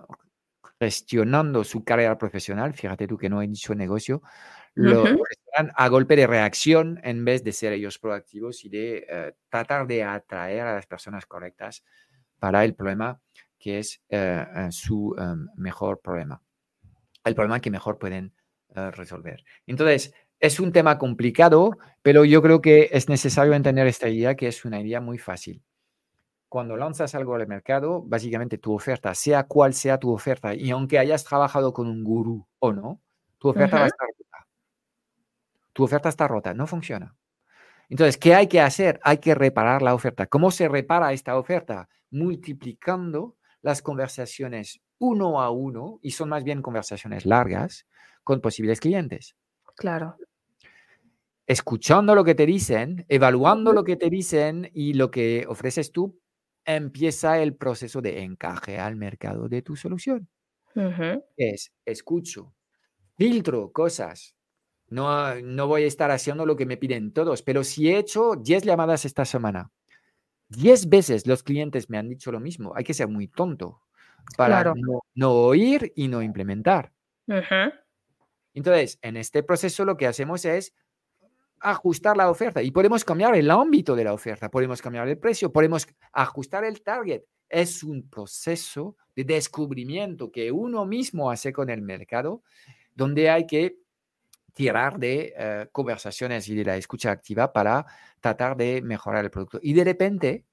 gestionando 0.81 1.63
su 1.63 1.85
carrera 1.85 2.19
profesional, 2.19 2.75
fíjate 2.75 3.07
tú 3.07 3.17
que 3.17 3.31
no 3.31 3.41
he 3.41 3.47
dicho 3.47 3.77
negocio, 3.77 4.23
lo 4.75 5.05
a 5.55 5.89
golpe 5.89 6.17
de 6.17 6.27
reacción 6.27 7.01
en 7.03 7.25
vez 7.25 7.45
de 7.45 7.53
ser 7.53 7.73
ellos 7.73 7.99
proactivos 7.99 8.65
y 8.65 8.69
de 8.69 9.07
eh, 9.09 9.35
tratar 9.49 9.87
de 9.87 10.03
atraer 10.03 10.63
a 10.63 10.75
las 10.75 10.87
personas 10.87 11.27
correctas 11.27 11.85
para 12.39 12.65
el 12.65 12.75
problema 12.75 13.21
que 13.59 13.79
es 13.79 14.03
eh, 14.09 14.45
eh, 14.57 14.69
su 14.71 15.15
mejor 15.57 16.01
problema, 16.01 16.43
el 17.25 17.35
problema 17.35 17.61
que 17.61 17.71
mejor 17.71 17.99
pueden 17.99 18.35
resolver. 18.75 19.45
Entonces, 19.67 20.15
es 20.41 20.59
un 20.59 20.73
tema 20.73 20.99
complicado, 20.99 21.77
pero 22.01 22.25
yo 22.25 22.43
creo 22.43 22.61
que 22.63 22.89
es 22.91 23.09
necesario 23.09 23.53
entender 23.53 23.87
esta 23.87 24.09
idea 24.09 24.35
que 24.35 24.49
es 24.49 24.65
una 24.65 24.81
idea 24.81 25.01
muy 25.01 25.19
fácil 25.19 25.63
cuando 26.53 26.77
lanzas 26.77 27.15
algo 27.15 27.35
al 27.35 27.47
mercado, 27.47 28.03
básicamente 28.03 28.59
tu 28.59 28.75
oferta, 28.75 29.15
sea 29.15 29.45
cual 29.45 29.73
sea 29.73 29.99
tu 29.99 30.13
oferta, 30.13 30.55
y 30.55 30.71
aunque 30.71 30.99
hayas 30.99 31.25
trabajado 31.25 31.73
con 31.73 31.87
un 31.89 32.05
gurú 32.05 32.47
o 32.59 32.75
no, 32.75 33.01
tu 33.39 33.49
oferta 33.49 33.79
va 33.79 33.85
a 33.85 33.87
estar. 33.87 34.07
Tu 35.73 35.85
oferta 35.85 36.09
está 36.09 36.29
rota, 36.29 36.55
no 36.55 36.67
funciona. 36.67 37.17
Entonces, 37.89 38.17
¿qué 38.19 38.35
hay 38.35 38.47
que 38.49 38.61
hacer? 38.61 39.01
Hay 39.03 39.19
que 39.19 39.35
reparar 39.35 39.83
la 39.83 39.95
oferta. 39.95 40.27
¿Cómo 40.27 40.51
se 40.51 40.69
repara 40.69 41.13
esta 41.13 41.37
oferta? 41.39 41.89
Multiplicando 42.11 43.37
las 43.63 43.83
conversaciones 43.83 44.81
uno 44.99 45.41
a 45.43 45.51
uno, 45.51 45.99
y 46.03 46.13
son 46.13 46.29
más 46.29 46.45
bien 46.45 46.63
conversaciones 46.63 47.27
largas, 47.27 47.87
con 48.25 48.41
posibles 48.41 48.81
clientes. 48.81 49.37
Claro. 49.77 50.17
escuchando 51.47 52.15
lo 52.15 52.25
que 52.25 52.35
te 52.35 52.47
dicen, 52.47 53.05
evaluando 53.09 53.73
lo 53.73 53.85
que 53.85 53.97
te 53.97 54.09
dicen 54.11 54.71
y 54.73 54.95
lo 54.95 55.11
que 55.11 55.45
ofreces 55.49 55.93
tú, 55.93 56.19
empieza 56.65 57.43
el 57.43 57.57
proceso 57.57 58.01
de 58.01 58.23
encaje 58.23 58.79
al 58.79 58.97
mercado 58.97 59.49
de 59.49 59.63
tu 59.63 59.77
solución. 59.77 60.29
Es, 61.37 61.73
escucho, 61.85 62.55
filtro 63.17 63.73
cosas. 63.73 64.35
No, 64.93 65.35
no 65.41 65.67
voy 65.67 65.85
a 65.85 65.87
estar 65.87 66.11
haciendo 66.11 66.45
lo 66.45 66.55
que 66.55 66.67
me 66.67 66.77
piden 66.77 67.13
todos, 67.13 67.43
pero 67.43 67.65
si 67.65 67.89
he 67.89 67.97
hecho 67.97 68.37
10 68.37 68.63
llamadas 68.63 69.07
esta 69.07 69.25
semana, 69.25 69.71
10 70.51 70.91
veces 70.91 71.27
los 71.27 71.43
clientes 71.43 71.89
me 71.89 71.97
han 71.97 72.11
dicho 72.11 72.31
lo 72.31 72.41
mismo, 72.41 72.75
hay 72.77 72.85
que 72.85 72.93
ser 72.93 73.09
muy 73.09 73.27
tonto 73.27 73.81
para 74.37 74.75
no, 75.15 75.31
oír 75.31 75.93
y 75.97 76.09
no 76.09 76.21
implementar. 76.21 76.93
Entonces, 78.53 78.99
en 79.01 79.17
este 79.17 79.43
proceso 79.43 79.87
lo 79.87 79.97
que 79.97 80.07
hacemos 80.07 80.45
es 80.45 80.75
ajustar 81.59 82.19
la 82.19 82.29
oferta 82.29 82.63
y 82.63 82.71
podemos 82.71 83.03
cambiar 83.03 83.35
el 83.35 83.51
ámbito 83.51 83.97
de 83.97 84.05
la 84.05 84.13
oferta, 84.13 84.51
podemos 84.51 84.83
cambiar 84.83 85.09
el 85.09 85.17
precio, 85.17 85.51
podemos 85.51 85.87
ajustar 86.13 86.67
el 86.67 86.83
target. 86.83 87.23
Es 87.49 87.83
un 87.83 88.11
proceso 88.11 88.97
de 89.17 89.25
descubrimiento 89.25 90.31
que 90.31 90.53
uno 90.53 90.85
mismo 90.85 91.31
hace 91.31 91.51
con 91.51 91.71
el 91.71 91.81
mercado, 91.81 92.43
donde 92.95 93.31
hay 93.31 93.47
que 93.47 93.82
tirar 94.53 94.99
de 94.99 95.35
eh, 95.37 95.69
conversaciones 95.73 96.49
y 96.49 96.55
de 96.55 96.65
la 96.65 96.77
escucha 96.77 97.11
activa 97.11 97.53
para 97.53 97.87
tratar 98.21 98.57
de 98.57 98.83
mejorar 98.83 99.25
el 99.25 99.31
producto. 99.31 99.59
Y 99.63 99.73
de 99.73 99.85
repente, 99.85 100.45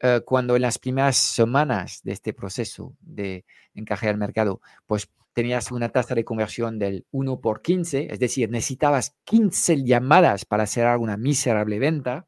eh, 0.00 0.20
cuando 0.24 0.56
en 0.56 0.62
las 0.62 0.78
primeras 0.78 1.16
semanas 1.16 2.00
de 2.04 2.12
este 2.12 2.32
proceso 2.32 2.96
de 3.00 3.44
encaje 3.74 4.08
al 4.08 4.18
mercado, 4.18 4.60
pues 4.86 5.10
tenías 5.32 5.70
una 5.72 5.88
tasa 5.88 6.14
de 6.14 6.24
conversión 6.24 6.78
del 6.78 7.06
1 7.10 7.40
por 7.40 7.62
15, 7.62 8.08
es 8.10 8.18
decir, 8.18 8.50
necesitabas 8.50 9.16
15 9.24 9.84
llamadas 9.84 10.44
para 10.44 10.64
hacer 10.64 10.84
alguna 10.84 11.16
miserable 11.16 11.78
venta, 11.78 12.26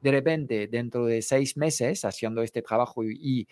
de 0.00 0.10
repente, 0.10 0.66
dentro 0.66 1.06
de 1.06 1.22
seis 1.22 1.56
meses, 1.56 2.04
haciendo 2.04 2.42
este 2.42 2.60
trabajo 2.60 3.04
y, 3.04 3.46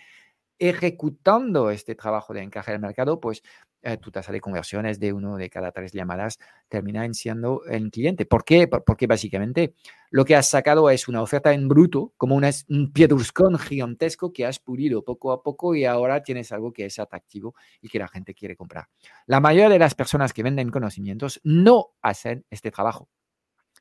ejecutando 0.60 1.70
este 1.70 1.94
trabajo 1.94 2.34
de 2.34 2.42
encaje 2.42 2.72
al 2.72 2.80
mercado, 2.80 3.18
pues 3.18 3.42
eh, 3.82 3.96
tu 3.96 4.10
tasa 4.10 4.30
de 4.30 4.40
conversiones 4.40 5.00
de 5.00 5.12
uno 5.12 5.36
de 5.36 5.48
cada 5.48 5.72
tres 5.72 5.92
llamadas 5.92 6.38
termina 6.68 7.10
siendo 7.14 7.64
el 7.64 7.90
cliente. 7.90 8.26
¿Por 8.26 8.44
qué? 8.44 8.68
Porque 8.68 9.06
básicamente 9.06 9.74
lo 10.10 10.24
que 10.24 10.36
has 10.36 10.50
sacado 10.50 10.90
es 10.90 11.08
una 11.08 11.22
oferta 11.22 11.52
en 11.54 11.66
bruto, 11.66 12.12
como 12.18 12.36
un 12.36 12.92
piedruscón 12.92 13.58
gigantesco 13.58 14.32
que 14.32 14.44
has 14.44 14.58
pulido 14.58 15.02
poco 15.02 15.32
a 15.32 15.42
poco 15.42 15.74
y 15.74 15.86
ahora 15.86 16.22
tienes 16.22 16.52
algo 16.52 16.72
que 16.72 16.84
es 16.84 16.98
atractivo 16.98 17.54
y 17.80 17.88
que 17.88 17.98
la 17.98 18.08
gente 18.08 18.34
quiere 18.34 18.54
comprar. 18.54 18.88
La 19.26 19.40
mayoría 19.40 19.70
de 19.70 19.78
las 19.78 19.94
personas 19.94 20.32
que 20.32 20.42
venden 20.42 20.70
conocimientos 20.70 21.40
no 21.42 21.92
hacen 22.02 22.44
este 22.50 22.70
trabajo. 22.70 23.08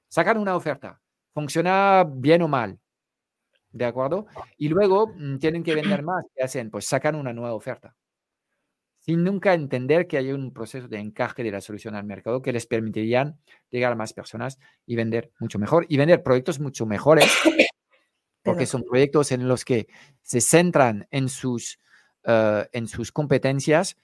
Sacan 0.07 0.37
una 0.37 0.55
oferta, 0.55 1.01
funciona 1.33 2.05
bien 2.09 2.41
o 2.41 2.47
mal, 2.47 2.79
¿de 3.71 3.85
acuerdo? 3.85 4.27
Y 4.57 4.69
luego 4.69 5.07
mm, 5.07 5.39
tienen 5.39 5.63
que 5.63 5.75
vender 5.75 6.03
más. 6.03 6.25
¿Qué 6.35 6.43
hacen? 6.43 6.71
Pues 6.71 6.85
sacan 6.85 7.15
una 7.15 7.33
nueva 7.33 7.53
oferta 7.53 7.95
sin 8.99 9.23
nunca 9.23 9.53
entender 9.53 10.07
que 10.07 10.17
hay 10.17 10.31
un 10.31 10.53
proceso 10.53 10.87
de 10.87 10.99
encaje 10.99 11.43
de 11.43 11.51
la 11.51 11.61
solución 11.61 11.95
al 11.95 12.03
mercado 12.03 12.41
que 12.41 12.51
les 12.51 12.67
permitirían 12.67 13.39
llegar 13.69 13.93
a 13.93 13.95
más 13.95 14.13
personas 14.13 14.59
y 14.85 14.95
vender 14.95 15.31
mucho 15.39 15.57
mejor 15.57 15.85
y 15.89 15.97
vender 15.97 16.21
proyectos 16.21 16.59
mucho 16.59 16.85
mejores, 16.85 17.25
porque 18.43 18.65
son 18.65 18.83
proyectos 18.83 19.31
en 19.31 19.47
los 19.47 19.63
que 19.63 19.87
se 20.21 20.41
centran 20.41 21.07
en 21.11 21.29
sus, 21.29 21.79
eh, 22.25 22.67
en 22.73 22.87
sus 22.87 23.11
competencias 23.11 23.97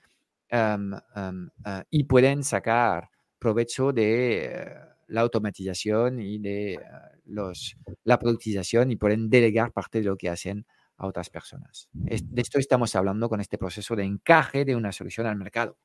em, 0.49 0.93
eh, 0.93 1.83
y 1.89 2.05
pueden 2.05 2.43
sacar 2.43 3.09
provecho 3.37 3.91
de 3.91 4.45
eh, 4.45 4.65
la 5.07 5.21
automatización 5.21 6.19
y 6.19 6.39
de 6.39 6.79
los, 7.25 7.75
la 8.03 8.17
productización 8.17 8.91
y 8.91 8.95
pueden 8.95 9.29
delegar 9.29 9.71
parte 9.71 9.99
de 9.99 10.05
lo 10.05 10.17
que 10.17 10.29
hacen 10.29 10.65
a 10.97 11.07
otras 11.07 11.29
personas. 11.29 11.89
de 11.93 12.41
esto 12.41 12.59
estamos 12.59 12.95
hablando 12.95 13.29
con 13.29 13.41
este 13.41 13.57
proceso 13.57 13.95
de 13.95 14.03
encaje 14.03 14.65
de 14.65 14.75
una 14.75 14.91
solución 14.91 15.27
al 15.27 15.35
mercado. 15.35 15.77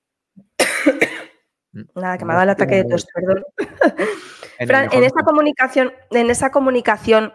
Nada, 1.95 2.19
que 2.19 2.25
me 2.25 2.33
ha 2.33 2.37
dado 2.37 2.45
el 2.45 2.51
ataque 2.51 2.77
de 2.77 2.85
tos, 2.85 3.07
perdón. 3.13 3.45
Fran, 4.67 4.89
en 4.93 5.05
esa 5.05 5.23
comunicación, 5.25 5.93
en 6.11 6.31
esa 6.31 6.51
comunicación 6.51 7.33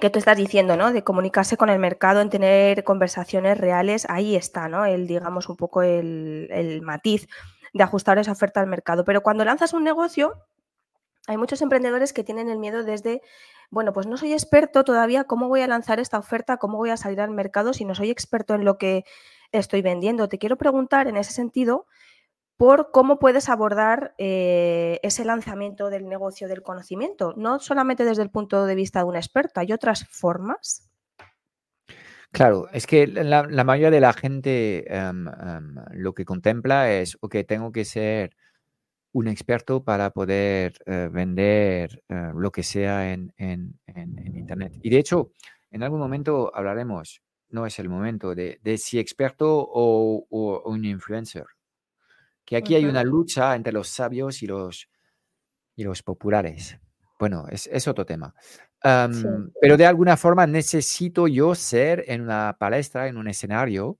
que 0.00 0.10
tú 0.10 0.18
estás 0.18 0.36
diciendo, 0.36 0.76
¿no? 0.76 0.92
De 0.92 1.04
comunicarse 1.04 1.56
con 1.56 1.70
el 1.70 1.78
mercado, 1.78 2.20
en 2.20 2.30
tener 2.30 2.84
conversaciones 2.84 3.58
reales, 3.58 4.06
ahí 4.08 4.36
está, 4.36 4.68
¿no? 4.68 4.84
El, 4.84 5.06
digamos, 5.06 5.48
un 5.48 5.56
poco 5.56 5.82
el, 5.82 6.48
el 6.50 6.82
matiz 6.82 7.28
de 7.72 7.82
ajustar 7.82 8.18
esa 8.18 8.32
oferta 8.32 8.60
al 8.60 8.66
mercado. 8.66 9.04
Pero 9.04 9.22
cuando 9.22 9.44
lanzas 9.44 9.72
un 9.72 9.84
negocio, 9.84 10.34
hay 11.26 11.36
muchos 11.36 11.62
emprendedores 11.62 12.12
que 12.12 12.24
tienen 12.24 12.48
el 12.48 12.58
miedo 12.58 12.82
desde 12.82 13.22
bueno, 13.72 13.94
pues 13.94 14.06
no 14.06 14.18
soy 14.18 14.34
experto 14.34 14.84
todavía, 14.84 15.24
¿cómo 15.24 15.48
voy 15.48 15.62
a 15.62 15.66
lanzar 15.66 15.98
esta 15.98 16.18
oferta? 16.18 16.58
¿Cómo 16.58 16.76
voy 16.76 16.90
a 16.90 16.98
salir 16.98 17.22
al 17.22 17.30
mercado 17.30 17.72
si 17.72 17.86
no 17.86 17.94
soy 17.94 18.10
experto 18.10 18.54
en 18.54 18.66
lo 18.66 18.76
que 18.76 19.04
estoy 19.50 19.80
vendiendo? 19.80 20.28
Te 20.28 20.38
quiero 20.38 20.58
preguntar 20.58 21.08
en 21.08 21.16
ese 21.16 21.32
sentido 21.32 21.86
por 22.58 22.90
cómo 22.90 23.18
puedes 23.18 23.48
abordar 23.48 24.14
eh, 24.18 25.00
ese 25.02 25.24
lanzamiento 25.24 25.88
del 25.88 26.06
negocio 26.06 26.48
del 26.48 26.62
conocimiento, 26.62 27.32
no 27.34 27.60
solamente 27.60 28.04
desde 28.04 28.22
el 28.22 28.30
punto 28.30 28.66
de 28.66 28.74
vista 28.74 28.98
de 28.98 29.06
un 29.06 29.16
experto, 29.16 29.58
¿hay 29.58 29.72
otras 29.72 30.06
formas? 30.10 30.90
Claro, 32.30 32.68
es 32.74 32.86
que 32.86 33.06
la, 33.06 33.42
mayoría 33.64 33.90
de 33.90 34.00
la 34.00 34.12
gente 34.12 34.84
em, 34.94 35.28
em, 35.28 35.74
lo 35.92 36.12
que 36.12 36.26
contempla 36.26 36.92
es, 36.92 37.16
ok, 37.22 37.36
tengo 37.48 37.72
que 37.72 37.86
ser 37.86 38.36
un 39.12 39.28
experto 39.28 39.84
para 39.84 40.10
poder 40.10 40.74
eh, 40.86 41.08
vender 41.12 42.02
eh, 42.08 42.32
lo 42.34 42.50
que 42.50 42.62
sea 42.62 43.12
en, 43.12 43.32
Internet. 43.36 44.78
Y 44.82 44.90
de 44.90 44.98
hecho, 44.98 45.32
en 45.70 45.82
algún 45.82 46.00
momento 46.00 46.50
hablaremos, 46.54 47.22
no 47.50 47.66
es 47.66 47.78
el 47.78 47.88
momento, 47.88 48.34
de, 48.34 48.58
si 48.78 48.98
experto 48.98 49.48
o, 49.50 50.26
un 50.64 50.84
influencer. 50.84 51.44
Que 52.44 52.56
aquí 52.56 52.74
hay 52.74 52.86
una 52.86 53.04
lucha 53.04 53.54
entre 53.54 53.72
los 53.72 53.88
sabios 53.88 54.42
y 54.42 54.46
los, 54.46 54.88
y 55.76 55.84
los 55.84 56.02
populares. 56.02 56.78
Bueno, 57.18 57.46
es, 57.48 57.86
otro 57.86 58.04
tema. 58.04 58.34
Pero 58.82 59.76
de 59.76 59.86
alguna 59.86 60.16
forma 60.16 60.46
necesito 60.46 61.28
yo 61.28 61.54
ser 61.54 62.04
en 62.08 62.22
una 62.22 62.56
palestra, 62.58 63.06
en 63.06 63.16
un 63.16 63.28
escenario, 63.28 63.98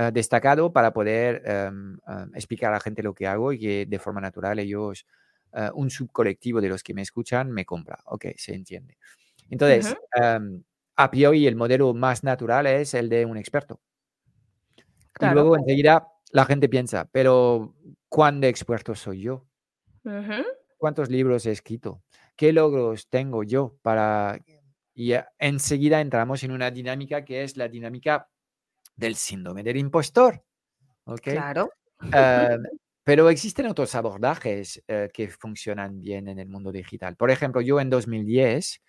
eh, 0.00 0.12
destacado 0.12 0.72
para 0.72 0.92
poder 0.92 1.42
em, 1.44 1.98
em, 2.06 2.30
explicar 2.36 2.70
a 2.70 2.74
la 2.74 2.80
gente 2.80 3.02
lo 3.02 3.12
que 3.12 3.26
hago 3.26 3.52
y 3.52 3.58
que 3.58 3.84
de 3.84 3.98
forma 3.98 4.20
natural 4.20 4.60
ellos, 4.60 5.04
uh, 5.54 5.74
un 5.74 5.90
subcolectivo 5.90 6.60
de 6.60 6.68
los 6.68 6.84
que 6.84 6.94
me 6.94 7.02
escuchan, 7.02 7.50
me 7.50 7.64
compra. 7.64 7.98
Ok, 8.04 8.26
se 8.36 8.54
entiende. 8.54 8.96
Entonces, 9.50 9.96
em, 10.14 10.62
a 10.94 11.10
priori 11.10 11.48
el 11.48 11.56
modelo 11.56 11.94
más 11.94 12.22
natural 12.22 12.68
es 12.68 12.94
el 12.94 13.08
de 13.08 13.26
un 13.26 13.38
experto. 13.38 13.80
Y 15.20 15.26
luego 15.34 15.56
enseguida 15.56 16.06
la 16.30 16.44
gente 16.44 16.68
piensa, 16.68 17.08
pero 17.10 17.74
¿cuán 18.08 18.40
de 18.40 18.50
experto 18.50 18.94
soy 18.94 19.22
yo? 19.22 19.48
¿Cuántos 20.76 21.10
libros 21.10 21.44
he 21.44 21.50
escrito? 21.50 22.04
¿Qué 22.36 22.52
logros 22.52 23.08
tengo 23.08 23.42
yo 23.42 23.76
para... 23.82 24.38
Y 24.94 25.14
enseguida 25.40 26.00
entramos 26.00 26.44
en 26.44 26.52
una 26.52 26.70
dinámica 26.70 27.24
que 27.24 27.42
es 27.42 27.56
la 27.56 27.66
dinámica 27.66 28.28
del 28.98 29.14
síndrome 29.14 29.62
del 29.62 29.78
impostor. 29.78 30.44
Claro. 31.22 31.70
Em, 32.02 32.62
pero 33.04 33.30
existen 33.30 33.66
otros 33.66 33.94
abordajes 33.94 34.82
eh, 34.86 35.08
que 35.12 35.28
funcionan 35.28 36.00
bien 36.00 36.28
en 36.28 36.38
el 36.38 36.48
mundo 36.48 36.70
digital. 36.70 37.16
Por 37.16 37.30
ejemplo, 37.30 37.62
yo 37.62 37.80
en 37.80 37.88
2010 37.88 38.82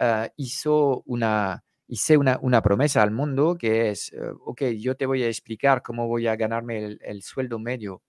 eh, 0.00 0.30
hizo 0.36 1.02
una, 1.04 1.62
hice 1.86 2.16
una, 2.16 2.38
una, 2.40 2.62
promesa 2.62 3.02
al 3.02 3.10
mundo 3.10 3.56
que 3.58 3.90
es, 3.90 4.12
eh, 4.12 4.20
ok, 4.46 4.62
yo 4.78 4.96
te 4.96 5.04
voy 5.04 5.22
a 5.24 5.28
explicar 5.28 5.82
cómo 5.82 6.08
voy 6.08 6.28
a 6.28 6.36
ganarme 6.36 6.96
el, 7.00 7.22
sueldo 7.22 7.58
medio 7.58 8.02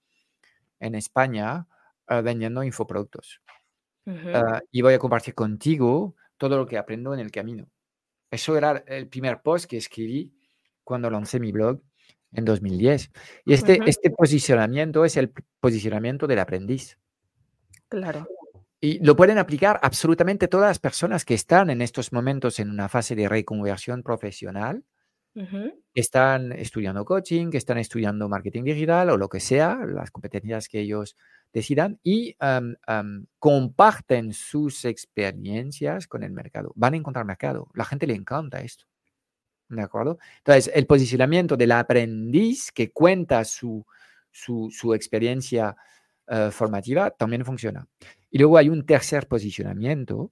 en 0.79 0.95
España 0.95 1.67
vendiendo 2.23 2.63
infoproductos. 2.63 3.41
y 4.71 4.81
voy 4.81 4.93
a 4.93 4.99
compartir 4.99 5.33
contigo 5.33 6.15
todo 6.37 6.57
lo 6.57 6.65
que 6.65 6.77
aprendo 6.77 7.13
en 7.13 7.21
el 7.21 7.31
camino. 7.31 7.69
Eso 8.29 8.57
era 8.57 8.83
el 8.87 9.07
primer 9.07 9.41
post 9.41 9.65
que 9.65 9.77
escribí 9.77 10.33
cuando 10.83 11.09
lancé 11.09 11.39
mi 11.39 11.51
blog 11.51 11.81
en 12.33 12.45
2010. 12.45 13.11
Y 13.45 13.53
este, 13.53 13.79
este 13.85 14.09
posicionamiento 14.09 15.05
es 15.05 15.17
el 15.17 15.31
posicionamiento 15.59 16.27
del 16.27 16.39
aprendiz. 16.39 16.97
Claro. 17.89 18.27
Y 18.81 18.99
lo 18.99 19.15
pueden 19.15 19.37
aplicar 19.37 19.79
absolutamente 19.81 20.49
todas 20.49 20.67
las 20.67 20.79
personas 20.79 21.23
que 21.23 21.35
están 21.35 21.69
en 21.69 21.81
estos 21.81 22.11
momentos 22.11 22.59
en 22.59 22.69
una 22.69 22.89
fase 22.89 23.15
de 23.15 23.29
reconversión 23.29 24.03
profesional, 24.03 24.83
están 25.95 26.51
estudiando 26.51 27.05
coaching, 27.05 27.49
que 27.49 27.57
están 27.57 27.79
estudiando 27.79 28.29
marketing 28.29 28.63
digital 28.63 29.09
o 29.09 29.17
lo 29.17 29.29
que 29.29 29.39
sea, 29.39 29.79
las 29.87 30.11
competencias 30.11 30.67
que 30.67 30.81
ellos 30.81 31.15
decidan 31.51 31.99
y 32.03 32.35
comparten 33.39 34.33
sus 34.33 34.85
experiencias 34.85 36.07
con 36.07 36.23
el 36.23 36.33
mercado. 36.33 36.71
Van 36.75 36.93
a 36.93 36.97
encontrar 36.97 37.25
mercado. 37.25 37.69
La 37.73 37.85
gente 37.85 38.05
le 38.05 38.15
encanta 38.15 38.61
esto. 38.61 38.85
¿De 39.69 39.81
acuerdo? 39.81 40.19
Entonces, 40.39 40.71
el 40.73 40.85
posicionamiento 40.85 41.57
del 41.57 41.71
aprendiz 41.71 42.71
que 42.71 42.91
cuenta 42.91 43.43
su, 43.43 43.85
su, 44.31 44.93
experiencia 44.93 45.75
eh, 46.27 46.49
formativa 46.51 47.11
también 47.11 47.45
funciona. 47.45 47.87
Y 48.29 48.39
luego 48.39 48.57
hay 48.57 48.69
un 48.69 48.85
tercer 48.85 49.27
posicionamiento 49.27 50.31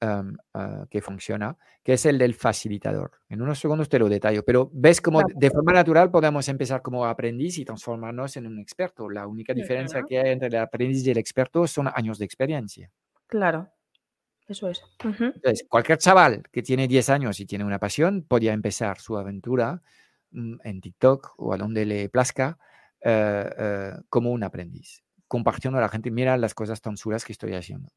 em, 0.00 0.36
ah, 0.54 0.86
que 0.90 1.00
funciona, 1.00 1.56
que 1.82 1.94
es 1.94 2.06
el 2.06 2.18
del 2.18 2.34
facilitador. 2.34 3.12
En 3.28 3.42
unos 3.42 3.58
segundos 3.58 3.88
te 3.88 3.98
lo 3.98 4.08
detallo, 4.08 4.44
pero 4.44 4.70
ves 4.72 5.00
cómo 5.00 5.22
de 5.34 5.50
forma 5.50 5.72
natural 5.72 6.10
podemos 6.10 6.48
empezar 6.48 6.82
como 6.82 7.04
aprendiz 7.04 7.58
y 7.58 7.64
transformarnos 7.64 8.36
en 8.36 8.46
un 8.46 8.58
experto. 8.58 9.08
La 9.08 9.26
única 9.26 9.54
diferencia 9.54 10.02
que 10.08 10.18
hay 10.18 10.32
entre 10.32 10.48
el 10.48 10.56
aprendiz 10.56 11.06
y 11.06 11.10
el 11.10 11.18
experto 11.18 11.66
son 11.66 11.88
años 11.94 12.18
de 12.18 12.24
experiencia. 12.24 12.90
Claro, 13.26 13.68
eso 14.48 14.68
es. 14.68 14.82
Entonces, 15.02 15.66
cualquier 15.68 15.98
chaval 15.98 16.42
que 16.52 16.62
tiene 16.62 16.86
10 16.88 17.10
años 17.10 17.40
y 17.40 17.46
tiene 17.46 17.64
una 17.64 17.78
pasión 17.78 18.22
podría 18.22 18.52
empezar 18.52 18.98
su 19.00 19.16
aventura 19.16 19.82
mm, 20.30 20.56
en 20.64 20.80
TikTok 20.80 21.34
o 21.38 21.54
a 21.54 21.56
donde 21.56 21.86
le 21.86 22.08
plazca 22.08 22.58
eh, 23.00 23.50
eh, 23.58 23.92
como 24.08 24.30
un 24.30 24.42
aprendiz 24.42 25.04
compartiendo 25.34 25.78
a 25.78 25.80
la 25.80 25.88
gente, 25.88 26.12
mira 26.12 26.36
las 26.36 26.54
cosas 26.54 26.80
tan 26.80 26.94
chulas 26.94 27.24
que 27.24 27.32
estoy 27.32 27.54
haciendo. 27.54 27.90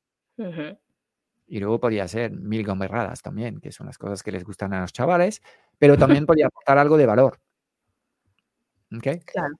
Y 1.45 1.59
luego 1.59 1.79
podría 1.79 2.07
ser 2.07 2.31
mil 2.31 2.65
gomberradas 2.65 3.21
también, 3.21 3.59
que 3.59 3.71
son 3.71 3.85
las 3.85 3.99
cosas 3.99 4.23
que 4.23 4.31
les 4.31 4.43
gustan 4.43 4.73
a 4.73 4.81
los 4.81 4.91
chavales, 4.91 5.43
pero 5.77 5.97
también 5.97 6.25
podría 6.25 6.47
aportar 6.47 6.79
algo 6.79 6.97
de 6.97 7.05
valor. 7.05 7.39
¿Okay? 8.95 9.19
Claro. 9.19 9.53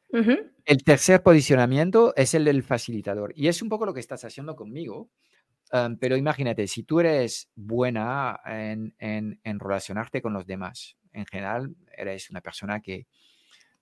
El 0.65 0.83
tercer 0.83 1.21
posicionamiento 1.21 2.15
es 2.15 2.33
el 2.33 2.45
del 2.45 2.63
facilitador. 2.63 3.31
Y 3.35 3.47
es 3.47 3.61
un 3.61 3.69
poco 3.69 3.85
lo 3.85 3.93
que 3.93 3.99
estás 3.99 4.25
haciendo 4.25 4.55
conmigo. 4.55 5.09
Pero 5.99 6.17
imagínate, 6.17 6.67
si 6.67 6.83
tú 6.83 6.99
eres 6.99 7.49
buena 7.55 8.39
en, 8.45 8.95
en, 8.99 9.39
en, 9.43 9.59
relacionarte 9.59 10.21
con 10.21 10.33
los 10.33 10.45
demás, 10.45 10.95
en 11.13 11.25
general 11.25 11.75
eres 11.95 12.29
una 12.29 12.41
persona 12.41 12.79
que 12.79 13.07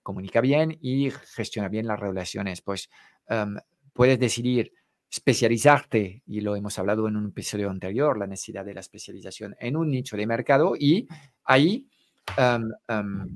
comunica 0.02 0.40
bien 0.40 0.78
y 0.80 1.10
gestiona 1.10 1.68
bien 1.68 1.86
las 1.86 1.98
relaciones, 1.98 2.62
pues 2.62 2.88
puedes 3.92 4.18
decidir 4.18 4.72
especializarte, 5.10 6.22
y 6.26 6.40
lo 6.40 6.56
hemos 6.56 6.78
hablado 6.78 7.08
en 7.08 7.16
un 7.16 7.28
episodio 7.28 7.70
anterior, 7.70 8.18
la 8.18 8.26
necesidad 8.26 8.64
de 8.64 8.74
la 8.74 8.80
especialización 8.80 9.56
en 9.58 9.76
un 9.76 9.90
nicho 9.90 10.16
de 10.16 10.26
mercado 10.26 10.74
y 10.78 11.08
ahí 11.44 11.88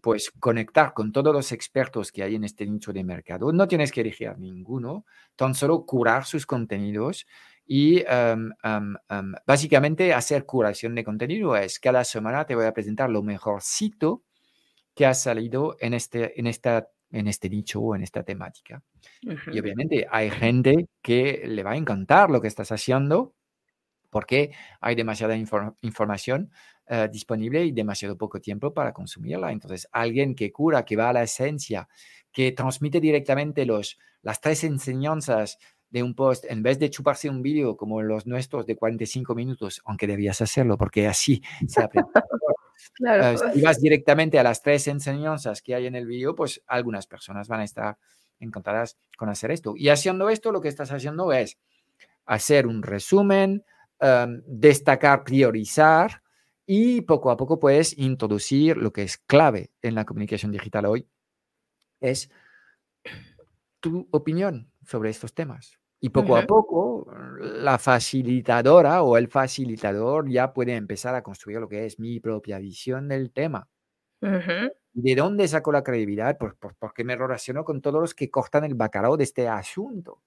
pues 0.03 0.33
conectar 0.41 0.93
con 0.93 1.13
todos 1.13 1.33
los 1.33 1.53
expertos 1.53 2.11
que 2.11 2.25
hay 2.25 2.35
en 2.35 2.45
este 2.45 2.67
nicho 2.67 2.93
de 2.93 3.05
mercado. 3.05 3.53
No 3.53 3.69
tienes 3.69 3.93
que 3.93 4.01
elegir 4.01 4.37
ninguno, 4.39 5.05
tan 5.37 5.55
solo 5.55 5.85
curar 5.87 6.25
sus 6.25 6.45
contenidos 6.45 7.27
y 7.73 8.03
básicamente 9.47 10.13
hacer 10.13 10.45
curación 10.45 10.97
de 10.97 11.05
contenido 11.05 11.57
es 11.57 11.79
cada 11.79 12.03
semana 12.03 12.45
te 12.45 12.57
voy 12.57 12.67
a 12.67 12.75
presentar 12.75 13.09
lo 13.11 13.23
mejorcito 13.23 14.25
que 14.93 15.07
ha 15.07 15.15
salido 15.15 15.77
en, 15.79 15.95
este, 15.95 16.41
en 16.41 16.49
esta 16.49 16.89
en 17.13 17.29
este 17.29 17.49
nicho 17.49 17.81
o 17.81 17.95
en 17.95 18.03
esta 18.03 18.25
temática. 18.25 18.83
Y 19.23 19.61
obviamente 19.61 20.07
hay 20.11 20.31
gente 20.31 20.89
que 21.01 21.43
le 21.47 21.63
va 21.63 21.73
a 21.73 21.77
encantar 21.77 22.29
lo 22.29 22.41
que 22.41 22.49
estás 22.49 22.73
haciendo 22.73 23.35
porque 24.11 24.51
hay 24.81 24.97
demasiada 24.97 25.37
información 25.37 26.51
eh, 26.89 27.09
disponible 27.13 27.65
y 27.65 27.71
demasiado 27.71 28.19
poco 28.19 28.41
tiempo 28.41 28.75
para 28.75 28.93
consumirla. 28.93 29.53
Entonces, 29.53 29.89
alguien 29.93 30.35
que 30.35 30.51
cura, 30.51 30.85
que 30.85 30.97
va 30.97 31.11
a 31.11 31.13
la 31.13 31.23
esencia, 31.23 31.89
que 32.33 32.51
transmite 32.51 33.01
directamente 33.01 33.65
los, 33.65 33.97
las 34.23 34.41
tres 34.41 34.65
enseñanzas 34.65 35.59
de 35.91 36.03
un 36.03 36.15
post, 36.15 36.45
en 36.49 36.63
vez 36.63 36.79
de 36.79 36.89
chuparse 36.89 37.29
un 37.29 37.43
vídeo 37.43 37.77
como 37.77 38.01
los 38.03 38.27
nuestros 38.27 38.65
de 38.67 38.77
45 38.77 39.35
minutos, 39.35 39.83
aunque 39.85 40.07
debías 40.07 40.41
hacerlo 40.41 40.79
porque 40.79 41.07
así 41.07 41.43
se 41.69 41.83
aprende. 41.83 42.11
Claro. 42.95 43.39
si 43.53 43.61
vas 43.61 43.81
directamente 43.81 44.39
a 44.39 44.43
las 44.43 44.63
tres 44.63 44.89
enseñanzas 44.89 45.63
que 45.63 45.75
hay 45.75 45.87
en 45.87 45.95
el 45.95 46.07
vídeo, 46.07 46.35
pues 46.35 46.63
algunas 46.67 47.07
personas 47.07 47.49
van 47.49 47.61
a 47.61 47.65
estar 47.65 47.99
encantadas 48.39 48.99
con 49.17 49.29
hacer 49.29 49.51
esto. 49.51 49.75
Y 49.77 49.89
haciendo 49.89 50.29
esto, 50.29 50.53
lo 50.53 50.61
que 50.61 50.69
estás 50.69 50.91
haciendo 50.93 51.33
es 51.33 51.59
hacer 52.25 52.67
un 52.67 52.83
resumen, 52.83 53.65
em, 54.01 54.43
destacar, 54.47 55.25
priorizar 55.25 56.23
y 56.67 57.01
poco 57.03 57.31
a 57.31 57.37
poco 57.37 57.59
puedes 57.59 57.99
introducir 57.99 58.77
lo 58.77 58.93
que 58.93 59.03
es 59.03 59.19
clave 59.19 59.73
en 59.83 59.95
la 59.95 60.05
comunicación 60.05 60.53
digital 60.53 60.87
hoy, 60.87 61.09
es 62.01 62.31
tu 63.81 64.09
opinión 64.11 64.71
sobre 64.87 65.11
estos 65.11 65.35
temas. 65.35 65.80
Y 66.01 66.09
poco 66.09 66.37
a 66.37 66.47
poco, 66.47 67.07
la 67.41 67.79
facilitadora 67.79 69.03
o 69.03 69.17
el 69.19 69.29
facilitador 69.29 70.31
ya 70.31 70.53
puede 70.53 70.75
empezar 70.75 71.15
a 71.15 71.23
construir 71.23 71.61
lo 71.61 71.69
que 71.69 71.85
es 71.85 71.99
mi 71.99 72.21
propia 72.21 72.59
visión 72.59 73.09
del 73.09 73.31
tema. 73.33 73.69
¿De 74.93 75.15
dónde 75.15 75.47
saco 75.47 75.73
la 75.73 75.83
credibilidad? 75.85 76.37
Pues, 76.39 76.55
pues, 76.59 76.75
porque 76.79 77.05
me 77.05 77.17
relaciono 77.17 77.65
con 77.65 77.81
todos 77.81 78.01
los 78.01 78.15
que 78.15 78.31
cortan 78.31 78.65
el 78.65 78.75
bacalao 78.75 79.17
de 79.17 79.25
este 79.25 79.49
asunto. 79.49 80.23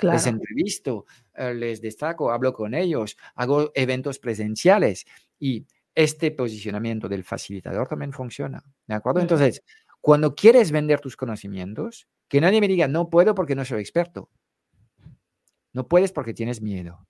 Les 0.00 0.26
entrevisto, 0.26 1.06
eh, 1.34 1.54
les 1.54 1.80
destaco, 1.80 2.30
hablo 2.30 2.52
con 2.52 2.74
ellos, 2.74 3.16
hago 3.34 3.72
eventos 3.74 4.18
presenciales 4.18 5.04
y 5.38 5.66
este 5.94 6.30
posicionamiento 6.30 7.08
del 7.08 7.24
facilitador 7.24 7.88
también 7.88 8.12
funciona. 8.12 8.62
¿De 8.86 8.94
acuerdo? 8.94 9.20
Entonces, 9.20 9.62
cuando 10.00 10.34
quieres 10.34 10.70
vender 10.70 11.00
tus 11.00 11.16
conocimientos, 11.16 12.06
que 12.28 12.40
nadie 12.40 12.60
me 12.60 12.68
diga, 12.68 12.86
no 12.86 13.10
puedo 13.10 13.34
porque 13.34 13.56
no 13.56 13.64
soy 13.64 13.80
experto. 13.80 14.30
No 15.78 15.86
puedes 15.86 16.10
porque 16.10 16.34
tienes 16.34 16.60
miedo 16.60 17.06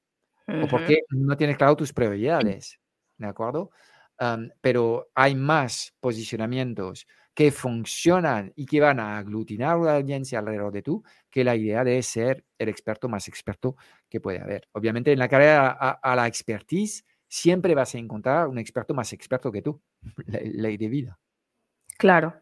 o 0.47 0.69
porque 0.69 1.01
no 1.09 1.39
tienes 1.39 1.57
claro 1.57 1.75
tus 1.75 1.95
prioridades, 1.95 2.79
¿de 3.17 3.27
acuerdo? 3.27 3.71
pero 4.61 5.09
hay 5.15 5.35
más 5.35 5.95
posicionamientos 6.01 7.07
que 7.33 7.51
funcionan 7.51 8.53
y 8.57 8.67
que 8.67 8.81
van 8.81 9.01
a 9.01 9.17
aglutinar 9.17 9.79
una 9.79 9.95
audiencia 9.95 10.41
alrededor 10.41 10.71
de 10.71 10.83
tú 10.83 11.03
que 11.31 11.45
la 11.45 11.57
idea 11.57 11.83
de 11.83 12.03
ser 12.03 12.45
el 12.59 12.69
experto 12.69 13.09
más 13.09 13.27
experto 13.29 13.77
que 14.07 14.21
puede 14.21 14.41
haber. 14.41 14.69
Obviamente 14.73 15.13
en 15.13 15.19
la 15.19 15.29
carrera 15.29 15.71
a, 15.71 16.17
la 16.17 16.27
expertise 16.27 17.07
siempre 17.27 17.75
vas 17.75 17.95
a 17.95 17.99
encontrar 17.99 18.49
un 18.49 18.59
experto 18.59 18.93
más 18.93 19.15
experto 19.15 19.51
que 19.51 19.63
tú, 19.63 19.81
ley 20.27 20.77
de 20.77 20.89
vida. 20.89 21.19
Claro. 21.97 22.35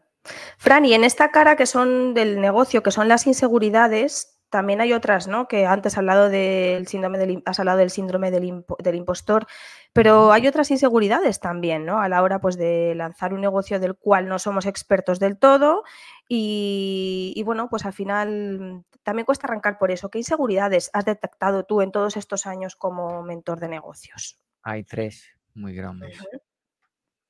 Fran, 0.57 0.83
y 0.83 0.93
en 0.93 1.05
esta 1.05 1.31
cara 1.31 1.55
que 1.55 1.67
son 1.67 2.13
del 2.13 2.41
negocio, 2.41 2.83
que 2.83 2.91
son 2.91 3.07
las 3.07 3.27
inseguridades, 3.27 4.36
también 4.49 4.81
hay 4.81 4.93
otras, 4.93 5.27
¿no? 5.27 5.47
Que 5.47 5.65
antes 5.65 5.93
has 5.93 5.97
hablado 5.97 6.29
del 6.29 6.87
síndrome 6.87 7.17
del, 7.17 7.43
has 7.45 7.59
hablado 7.59 7.77
del 7.79 7.89
síndrome 7.89 8.31
del, 8.31 8.65
del, 8.79 8.95
impostor, 8.95 9.47
pero 9.93 10.31
hay 10.31 10.47
otras 10.47 10.71
inseguridades 10.71 11.39
también, 11.39 11.85
¿no? 11.85 11.99
A 11.99 12.09
la 12.09 12.21
hora 12.23 12.39
pues, 12.39 12.57
de 12.57 12.93
lanzar 12.95 13.33
un 13.33 13.41
negocio 13.41 13.79
del 13.79 13.95
cual 13.95 14.27
no 14.27 14.39
somos 14.39 14.65
expertos 14.65 15.19
del 15.19 15.37
todo 15.37 15.83
y, 16.29 17.33
y, 17.35 17.43
bueno, 17.43 17.69
pues 17.69 17.85
al 17.85 17.93
final 17.93 18.83
también 19.03 19.25
cuesta 19.25 19.47
arrancar 19.47 19.77
por 19.77 19.91
eso. 19.91 20.09
¿Qué 20.09 20.19
inseguridades 20.19 20.89
has 20.93 21.05
detectado 21.05 21.63
tú 21.63 21.81
en 21.81 21.91
todos 21.91 22.17
estos 22.17 22.45
años 22.45 22.75
como 22.75 23.23
mentor 23.23 23.59
de 23.59 23.69
negocios? 23.69 24.39
Hay 24.63 24.83
tres 24.83 25.25
muy 25.53 25.73
grandes. 25.73 26.17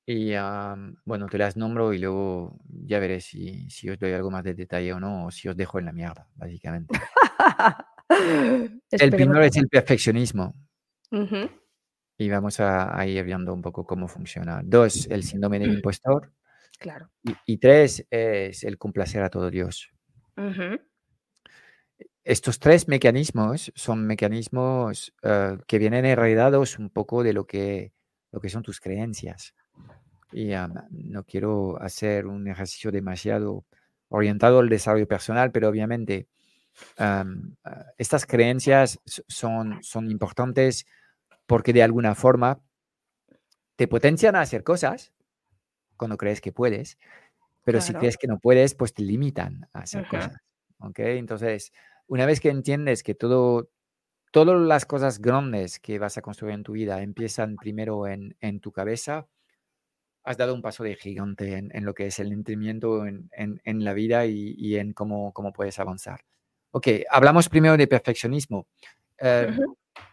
Y 0.09 0.31
bueno, 1.03 1.27
te 1.27 1.37
las 1.37 1.57
nombro 1.57 1.91
y 1.91 1.99
luego 1.99 2.57
ya 2.65 2.97
veré 2.97 3.19
si, 3.19 3.69
si, 3.69 3.89
os 3.89 3.99
doy 3.99 4.13
algo 4.13 4.31
más 4.31 4.41
de 4.41 4.53
detalle 4.53 4.93
o 4.93 5.01
no, 5.01 5.25
o 5.25 5.31
si 5.31 5.49
os 5.49 5.57
dejo 5.57 5.79
en 5.79 5.85
la 5.85 5.91
mierda, 5.91 6.29
básicamente. 6.35 6.97
el 8.91 9.11
primero 9.11 9.43
es 9.43 9.57
el 9.57 9.67
perfeccionismo. 9.67 10.55
Y 12.17 12.29
vamos 12.29 12.57
a, 12.61 13.05
ir 13.05 13.21
viendo 13.25 13.53
un 13.53 13.61
poco 13.61 13.85
cómo 13.85 14.07
funciona. 14.07 14.61
Dos, 14.63 15.07
el 15.07 15.23
síndrome 15.23 15.59
del 15.59 15.73
impostor. 15.75 16.31
Claro. 16.79 17.11
Y, 17.45 17.57
tres, 17.57 18.07
es 18.09 18.63
el 18.63 18.77
complacer 18.77 19.23
a 19.23 19.29
todo 19.29 19.51
Dios. 19.51 19.91
Estos 22.23 22.59
tres 22.59 22.87
mecanismos 22.87 23.73
son 23.75 24.07
mecanismos 24.07 25.13
eh, 25.21 25.57
que 25.67 25.79
vienen 25.79 26.05
heredados 26.05 26.79
un 26.79 26.91
poco 26.91 27.23
de 27.23 27.33
lo 27.33 27.45
que, 27.45 27.91
lo 28.31 28.39
que 28.39 28.47
son 28.47 28.63
tus 28.63 28.79
creencias 28.79 29.53
y 30.31 30.51
no 30.91 31.23
quiero 31.23 31.81
hacer 31.81 32.27
un 32.27 32.47
ejercicio 32.47 32.91
demasiado 32.91 33.65
orientado 34.09 34.59
al 34.59 34.69
desarrollo 34.69 35.07
personal, 35.07 35.51
pero 35.51 35.69
obviamente 35.69 36.27
ah, 36.97 37.25
estas 37.97 38.25
creencias 38.25 38.99
son, 39.05 39.79
son 39.83 40.09
importantes 40.09 40.85
porque 41.45 41.73
de 41.73 41.83
alguna 41.83 42.15
forma 42.15 42.61
te 43.75 43.87
potencian 43.87 44.35
a 44.35 44.41
hacer 44.41 44.63
cosas 44.63 45.13
cuando 45.95 46.17
crees 46.17 46.41
que 46.41 46.51
puedes, 46.51 46.97
pero 47.63 47.81
si 47.81 47.93
crees 47.93 48.17
que 48.17 48.27
no 48.27 48.39
puedes, 48.39 48.75
pues 48.75 48.93
te 48.93 49.03
limitan 49.03 49.67
a 49.73 49.79
hacer 49.81 50.07
cosas. 50.07 50.33
Entonces, 50.97 51.71
una 52.07 52.25
vez 52.25 52.39
que 52.39 52.49
entiendes 52.49 53.03
que 53.03 53.15
todo, 53.15 53.69
todas 54.31 54.59
las 54.59 54.85
cosas 54.85 55.19
grandes 55.19 55.79
que 55.79 55.99
vas 55.99 56.17
a 56.17 56.21
construir 56.21 56.55
en 56.55 56.63
tu 56.63 56.73
vida 56.73 57.01
empiezan 57.01 57.57
primero 57.57 58.07
en, 58.07 58.35
en 58.41 58.59
tu 58.59 58.71
cabeza, 58.71 59.27
has 60.27 60.35
dado 60.35 60.53
un 60.53 60.61
paso 60.61 60.83
de 60.83 60.95
gigante 60.95 61.55
en, 61.55 61.85
lo 61.85 61.93
que 61.93 62.07
es 62.07 62.19
el 62.19 62.33
entendimiento 62.33 63.05
en, 63.05 63.85
la 63.85 63.93
vida 63.93 64.25
y, 64.25 64.75
en 64.75 64.91
cómo, 64.91 65.31
cómo, 65.31 65.53
puedes 65.53 65.79
avanzar. 65.79 66.19
Ok, 66.71 66.87
hablamos 67.09 67.47
primero 67.47 67.77
de 67.77 67.87
perfeccionismo. 67.87 68.67
Em, 69.17 69.57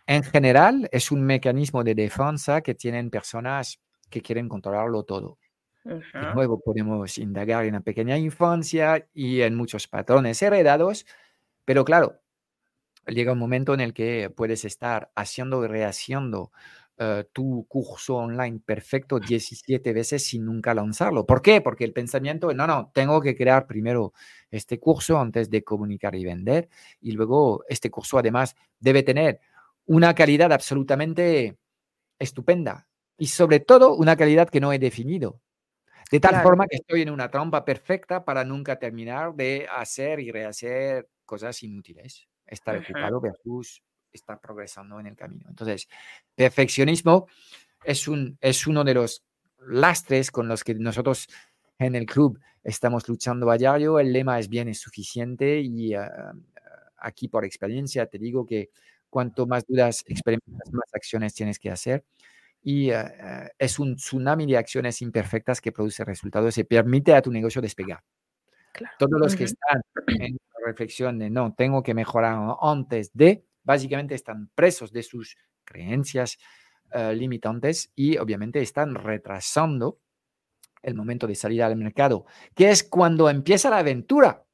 en 0.07 0.23
general, 0.23 0.89
es 0.93 1.11
un 1.11 1.25
mecanismo 1.25 1.83
de 1.83 1.97
defensa 1.97 2.61
que 2.61 2.77
tienen 2.77 3.11
personas 3.11 3.81
que 4.09 4.23
quieren 4.23 4.49
controlarlo 4.49 5.03
todo. 5.03 5.39
De 5.83 6.01
nuevo, 6.33 6.61
podemos 6.61 7.19
indagar 7.19 7.65
en 7.65 7.75
la 7.75 7.81
pequeña 7.81 8.17
infancia 8.17 9.09
y 9.13 9.41
en 9.41 9.57
muchos 9.57 9.89
patrones 9.89 10.41
heredados, 10.41 11.07
pero 11.65 11.85
claro, 11.85 12.21
llega 13.05 13.33
un 13.33 13.39
momento 13.39 13.75
en 13.75 13.81
el 13.81 13.93
que 13.93 14.31
puedes 14.31 14.65
estar 14.65 15.11
haciendo 15.17 15.65
y 15.65 15.67
rehaciendo 15.67 16.53
eh, 16.97 17.25
tu 17.33 17.67
curso 17.69 18.17
online 18.17 18.61
perfecto 18.65 19.19
17 19.19 19.93
veces 19.93 20.25
sin 20.27 20.45
nunca 20.45 20.73
lanzarlo. 20.75 21.27
¿Por 21.27 21.43
qué? 21.43 21.61
Porque 21.61 21.85
el 21.85 21.93
pensamiento, 21.93 22.53
no, 22.55 22.69
no, 22.69 22.93
tengo 22.95 23.21
que 23.21 23.37
crear 23.37 23.67
primero 23.67 24.13
este 24.51 24.79
curso 24.79 25.19
antes 25.19 25.51
de 25.51 25.65
comunicar 25.65 26.15
y 26.15 26.25
vender. 26.25 26.69
Y 27.01 27.13
luego 27.13 27.65
este 27.69 27.91
curso 27.91 28.19
además 28.19 28.55
debe 28.79 29.03
tener 29.03 29.41
una 29.87 30.15
calidad 30.15 30.53
absolutamente 30.53 31.59
estupenda 32.19 32.89
y 33.19 33.27
sobre 33.27 33.61
todo 33.61 33.95
una 33.97 34.17
calidad 34.17 34.49
que 34.49 34.61
no 34.61 34.73
he 34.73 34.79
definido. 34.79 35.41
De 36.11 36.21
tal 36.21 36.43
forma 36.43 36.67
que 36.69 36.77
estoy 36.77 37.03
en 37.03 37.11
una 37.11 37.29
trampa 37.29 37.65
perfecta 37.65 38.25
para 38.25 38.45
nunca 38.45 38.79
terminar 38.79 39.35
de 39.35 39.67
hacer 39.69 40.21
y 40.21 40.31
rehacer 40.31 41.09
cosas 41.25 41.61
inútiles. 41.65 42.29
Estar 42.47 42.77
ocupado 42.77 43.21
versus 43.21 43.83
estar 44.15 44.41
progresando 44.41 44.99
en 45.01 45.07
el 45.07 45.17
camino. 45.17 45.47
Entonces, 45.49 45.89
perfeccionismo 46.35 47.27
es, 47.85 48.09
un, 48.09 48.39
es 48.41 48.67
uno 48.67 48.85
de 48.85 48.95
los 48.95 49.23
lastres 49.67 50.31
con 50.31 50.49
los 50.49 50.65
que 50.65 50.75
nosotros 50.75 51.29
en 51.79 51.95
el 51.95 52.07
club 52.07 52.39
estamos 52.63 53.09
luchando 53.09 53.51
a 53.51 53.59
diario. 53.59 53.99
El 53.99 54.13
lema 54.13 54.39
es 54.39 54.49
bien, 54.49 54.69
es 54.69 54.81
suficiente 54.81 55.61
y 55.61 55.95
ah, 55.95 56.33
aquí 56.99 57.29
por 57.29 57.45
experiencia 57.45 58.07
te 58.07 58.19
digo 58.19 58.47
que 58.47 58.71
cuanto 59.11 59.47
más 59.47 59.67
dudas 59.67 60.03
experimentas, 60.07 60.73
más 60.73 60.93
acciones 60.93 61.35
tienes 61.35 61.59
que 61.59 61.71
hacer. 61.71 62.05
Y 62.63 62.91
ah, 62.91 63.13
ah, 63.21 63.49
es 63.59 63.79
un 63.79 63.97
tsunami 63.97 64.47
de 64.47 64.57
acciones 64.57 65.03
imperfectas 65.03 65.61
que 65.61 65.73
produce 65.73 66.05
resultados 66.05 66.57
y 66.59 66.65
permite 66.65 67.15
a 67.15 67.23
tu 67.23 67.31
negocio 67.31 67.61
despegar. 67.61 68.03
Todos 68.99 69.21
los 69.21 69.37
que 69.37 69.45
están 69.45 69.83
en 70.09 70.37
reflexión 70.65 71.19
de 71.19 71.31
no, 71.31 71.55
tengo 71.55 71.83
que 71.83 71.95
mejorar 71.95 72.57
antes 72.61 73.13
de, 73.13 73.45
básicamente 73.65 74.15
están 74.15 74.51
presos 74.55 74.93
de 74.93 75.03
sus 75.03 75.37
creencias 75.65 76.39
eh, 76.93 77.15
limitantes 77.15 77.91
y 77.97 78.19
obviamente 78.19 78.61
están 78.61 78.95
retrasando 78.95 79.99
el 80.83 80.95
momento 80.95 81.27
de 81.27 81.35
salir 81.35 81.63
al 81.63 81.77
mercado, 81.77 82.27
que 82.55 82.71
es 82.71 82.85
cuando 82.85 83.29
empieza 83.31 83.71
la 83.71 83.79
aventura. 83.79 84.45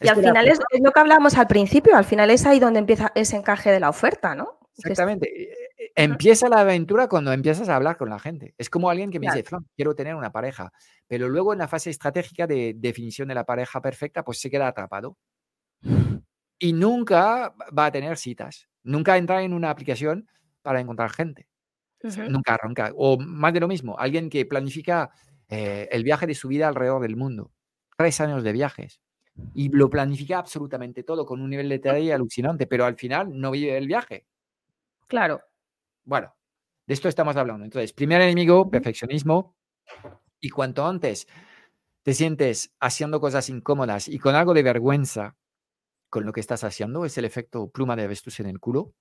Y 0.00 0.08
al 0.08 0.16
final 0.16 0.48
es, 0.48 0.58
lo 0.82 0.90
que 0.90 1.00
hablábamos 1.00 1.38
al 1.38 1.46
principio, 1.46 1.96
al 1.96 2.04
final 2.04 2.30
es 2.30 2.44
ahí 2.44 2.58
donde 2.58 2.80
empieza 2.80 3.10
ese 3.14 3.36
encaje 3.36 3.70
de 3.70 3.80
la 3.80 3.88
oferta, 3.88 4.34
¿no? 4.34 4.58
Exactamente. 4.76 5.30
E, 5.30 5.52
e, 5.78 5.92
empieza 5.94 6.48
la 6.48 6.60
aventura 6.60 7.08
cuando 7.08 7.32
empiezas 7.32 7.68
a 7.68 7.76
hablar 7.76 7.96
con 7.96 8.10
la 8.10 8.18
gente. 8.18 8.54
Es 8.58 8.68
como 8.68 8.90
alguien 8.90 9.10
que 9.10 9.20
me 9.20 9.28
dice, 9.28 9.44
Fran, 9.44 9.64
quiero 9.74 9.94
tener 9.94 10.14
una 10.14 10.32
pareja, 10.32 10.72
pero 11.06 11.28
luego 11.28 11.52
en 11.52 11.60
la 11.60 11.68
fase 11.68 11.88
estratégica 11.88 12.46
de 12.46 12.74
definición 12.76 13.28
de 13.28 13.34
la 13.34 13.44
pareja 13.44 13.80
perfecta, 13.80 14.24
pues 14.24 14.40
se 14.40 14.50
queda 14.50 14.66
atrapado 14.68 15.16
y 16.62 16.72
nunca 16.72 17.56
va 17.76 17.86
a 17.86 17.90
tener 17.90 18.16
citas. 18.16 18.68
Nunca 18.84 19.16
entra 19.16 19.42
en 19.42 19.52
una 19.52 19.68
aplicación 19.68 20.28
para 20.62 20.80
encontrar 20.80 21.10
gente. 21.10 21.48
Nunca 22.28 22.54
arranca. 22.54 22.92
O 22.94 23.18
más 23.18 23.52
de 23.52 23.58
lo 23.58 23.66
mismo, 23.66 23.98
alguien 23.98 24.30
que 24.30 24.46
planifica 24.46 25.10
eh, 25.48 25.88
el 25.90 26.04
viaje 26.04 26.24
de 26.28 26.36
su 26.36 26.46
vida 26.46 26.68
alrededor 26.68 27.02
del 27.02 27.16
mundo. 27.16 27.50
Tres 27.96 28.20
años 28.20 28.44
de 28.44 28.52
viajes. 28.52 29.00
Y 29.54 29.70
lo 29.70 29.90
planifica 29.90 30.38
absolutamente 30.38 31.02
todo 31.02 31.26
con 31.26 31.40
un 31.40 31.50
nivel 31.50 31.68
de 31.68 31.78
detalle 31.78 32.12
alucinante, 32.12 32.68
pero 32.68 32.84
al 32.84 32.94
final 32.94 33.30
no 33.32 33.50
vive 33.50 33.76
el 33.76 33.88
viaje. 33.88 34.24
Claro. 35.08 35.40
Bueno, 36.04 36.32
de 36.86 36.94
esto 36.94 37.08
estamos 37.08 37.34
hablando. 37.34 37.64
Entonces, 37.64 37.92
primer 37.92 38.20
enemigo, 38.20 38.70
perfeccionismo. 38.70 39.56
Y 40.38 40.50
cuanto 40.50 40.86
antes 40.86 41.26
te 42.04 42.14
sientes 42.14 42.72
haciendo 42.78 43.20
cosas 43.20 43.48
incómodas 43.48 44.06
y 44.06 44.20
con 44.20 44.36
algo 44.36 44.54
de 44.54 44.62
vergüenza 44.62 45.36
con 46.12 46.26
lo 46.26 46.32
que 46.34 46.40
estás 46.40 46.62
haciendo, 46.62 47.06
es 47.06 47.16
el 47.16 47.24
efecto 47.24 47.70
pluma 47.70 47.96
de 47.96 48.02
avestruz 48.02 48.38
en 48.40 48.46
el 48.46 48.60
culo, 48.60 48.92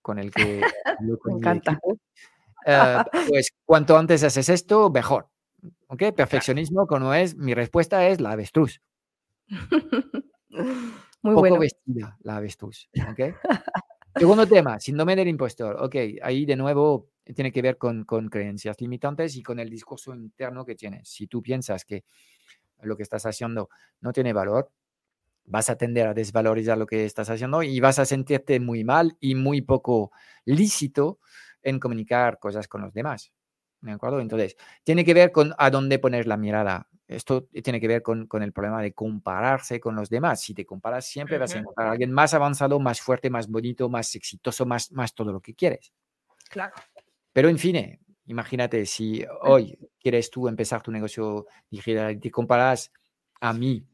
con 0.00 0.18
el 0.18 0.32
que... 0.32 0.62
Me 1.26 1.32
encanta. 1.34 1.78
Eh, 2.64 2.96
pues 3.28 3.50
cuanto 3.66 3.98
antes 3.98 4.24
haces 4.24 4.48
esto, 4.48 4.88
mejor. 4.88 5.28
¿Ok? 5.88 6.04
Perfeccionismo, 6.16 6.86
como 6.86 7.12
es, 7.12 7.36
mi 7.36 7.52
respuesta 7.52 8.08
es 8.08 8.22
la 8.22 8.32
avestruz. 8.32 8.80
Muy 11.20 11.34
Poco 11.34 11.58
vestida 11.58 12.16
la 12.22 12.36
avestruz. 12.36 12.88
¿Ok? 13.10 13.36
Segundo 14.16 14.46
tema, 14.46 14.80
síndrome 14.80 15.16
del 15.16 15.28
impostor. 15.28 15.76
Ok, 15.82 15.96
ahí 16.22 16.46
de 16.46 16.56
nuevo 16.56 17.10
tiene 17.34 17.52
que 17.52 17.60
ver 17.60 17.76
con, 17.76 18.04
con 18.04 18.30
creencias 18.30 18.80
limitantes 18.80 19.36
y 19.36 19.42
con 19.42 19.58
el 19.60 19.68
discurso 19.68 20.14
interno 20.14 20.64
que 20.64 20.76
tienes. 20.76 21.10
Si 21.10 21.26
tú 21.26 21.42
piensas 21.42 21.84
que 21.84 22.04
lo 22.80 22.96
que 22.96 23.02
estás 23.02 23.26
haciendo 23.26 23.68
no 24.00 24.14
tiene 24.14 24.32
valor, 24.32 24.70
vas 25.48 25.70
a 25.70 25.76
tender 25.76 26.06
a 26.06 26.14
desvalorizar 26.14 26.78
lo 26.78 26.86
que 26.86 27.04
estás 27.04 27.30
haciendo 27.30 27.62
y 27.62 27.80
vas 27.80 27.98
a 27.98 28.04
sentirte 28.04 28.60
muy 28.60 28.84
mal 28.84 29.16
y 29.18 29.34
muy 29.34 29.62
poco 29.62 30.12
lícito 30.44 31.18
en 31.62 31.80
comunicar 31.80 32.38
cosas 32.38 32.68
con 32.68 32.82
los 32.82 32.92
demás. 32.92 33.32
¿De 33.80 33.92
acuerdo? 33.92 34.20
Entonces, 34.20 34.56
tiene 34.84 35.04
que 35.04 35.14
ver 35.14 35.32
con 35.32 35.54
a 35.56 35.70
dónde 35.70 35.98
poner 35.98 36.26
la 36.26 36.36
mirada. 36.36 36.88
Esto 37.06 37.48
tiene 37.62 37.80
que 37.80 37.88
ver 37.88 38.02
con, 38.02 38.28
el 38.42 38.52
problema 38.52 38.82
de 38.82 38.92
compararse 38.92 39.80
con 39.80 39.94
los 39.94 40.10
demás. 40.10 40.42
Si 40.42 40.52
te 40.52 40.66
comparas, 40.66 41.06
siempre 41.06 41.38
vas 41.38 41.54
a 41.54 41.60
encontrar 41.60 41.88
a 41.88 41.90
alguien 41.92 42.12
más 42.12 42.34
avanzado, 42.34 42.78
más 42.80 43.00
fuerte, 43.00 43.30
más 43.30 43.48
bonito, 43.48 43.88
más 43.88 44.14
exitoso, 44.14 44.66
más, 44.66 44.92
más 44.92 45.14
todo 45.14 45.32
lo 45.32 45.40
que 45.40 45.54
quieres. 45.54 45.92
Claro. 46.50 46.74
Pero, 47.32 47.48
en 47.48 47.58
fin, 47.58 47.98
imagínate 48.26 48.84
si 48.84 49.24
hoy 49.42 49.78
quieres 49.98 50.30
tú 50.30 50.48
empezar 50.48 50.82
tu 50.82 50.90
negocio 50.90 51.46
digital 51.70 52.12
y 52.12 52.18
te 52.18 52.30
comparas 52.30 52.92
a 53.40 53.52
mí 53.52 53.86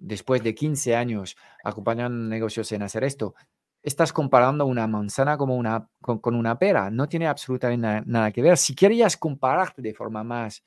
después 0.00 0.42
de 0.42 0.54
15 0.54 0.96
años 0.96 1.36
acompañando 1.64 2.28
negocios 2.28 2.70
en 2.72 2.82
hacer 2.82 3.04
esto, 3.04 3.34
estás 3.82 4.12
comparando 4.12 4.66
una 4.66 4.86
manzana 4.86 5.36
como 5.36 5.56
una, 5.56 5.88
con, 6.00 6.34
una 6.34 6.58
pera. 6.58 6.90
No 6.90 7.08
tiene 7.08 7.26
absolutamente 7.26 8.02
nada, 8.06 8.30
que 8.30 8.42
ver. 8.42 8.56
Si 8.56 8.74
querías 8.74 9.16
compararte 9.16 9.82
de 9.82 9.94
forma 9.94 10.24
más 10.24 10.64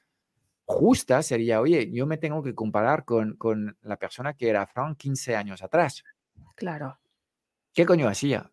justa, 0.65 1.21
sería, 1.21 1.61
oye, 1.61 1.91
yo 1.91 2.05
me 2.05 2.17
tengo 2.17 2.41
que 2.41 2.55
comparar 2.55 3.05
con, 3.05 3.35
con 3.35 3.77
la 3.81 3.97
persona 3.97 4.33
que 4.33 4.49
era 4.49 4.65
Frank 4.65 4.97
15 4.97 5.35
años 5.35 5.61
atrás. 5.61 6.03
Claro. 6.55 6.99
¿Qué 7.73 7.85
coño 7.85 8.07
hacía? 8.07 8.51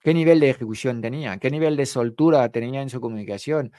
¿Qué 0.00 0.14
nivel 0.14 0.40
de 0.40 0.50
ejecución 0.50 1.00
tenía? 1.00 1.38
¿Qué 1.38 1.50
nivel 1.50 1.76
de 1.76 1.86
soltura 1.86 2.48
tenía 2.48 2.80
en 2.80 2.88
su 2.88 3.00
comunicación? 3.00 3.72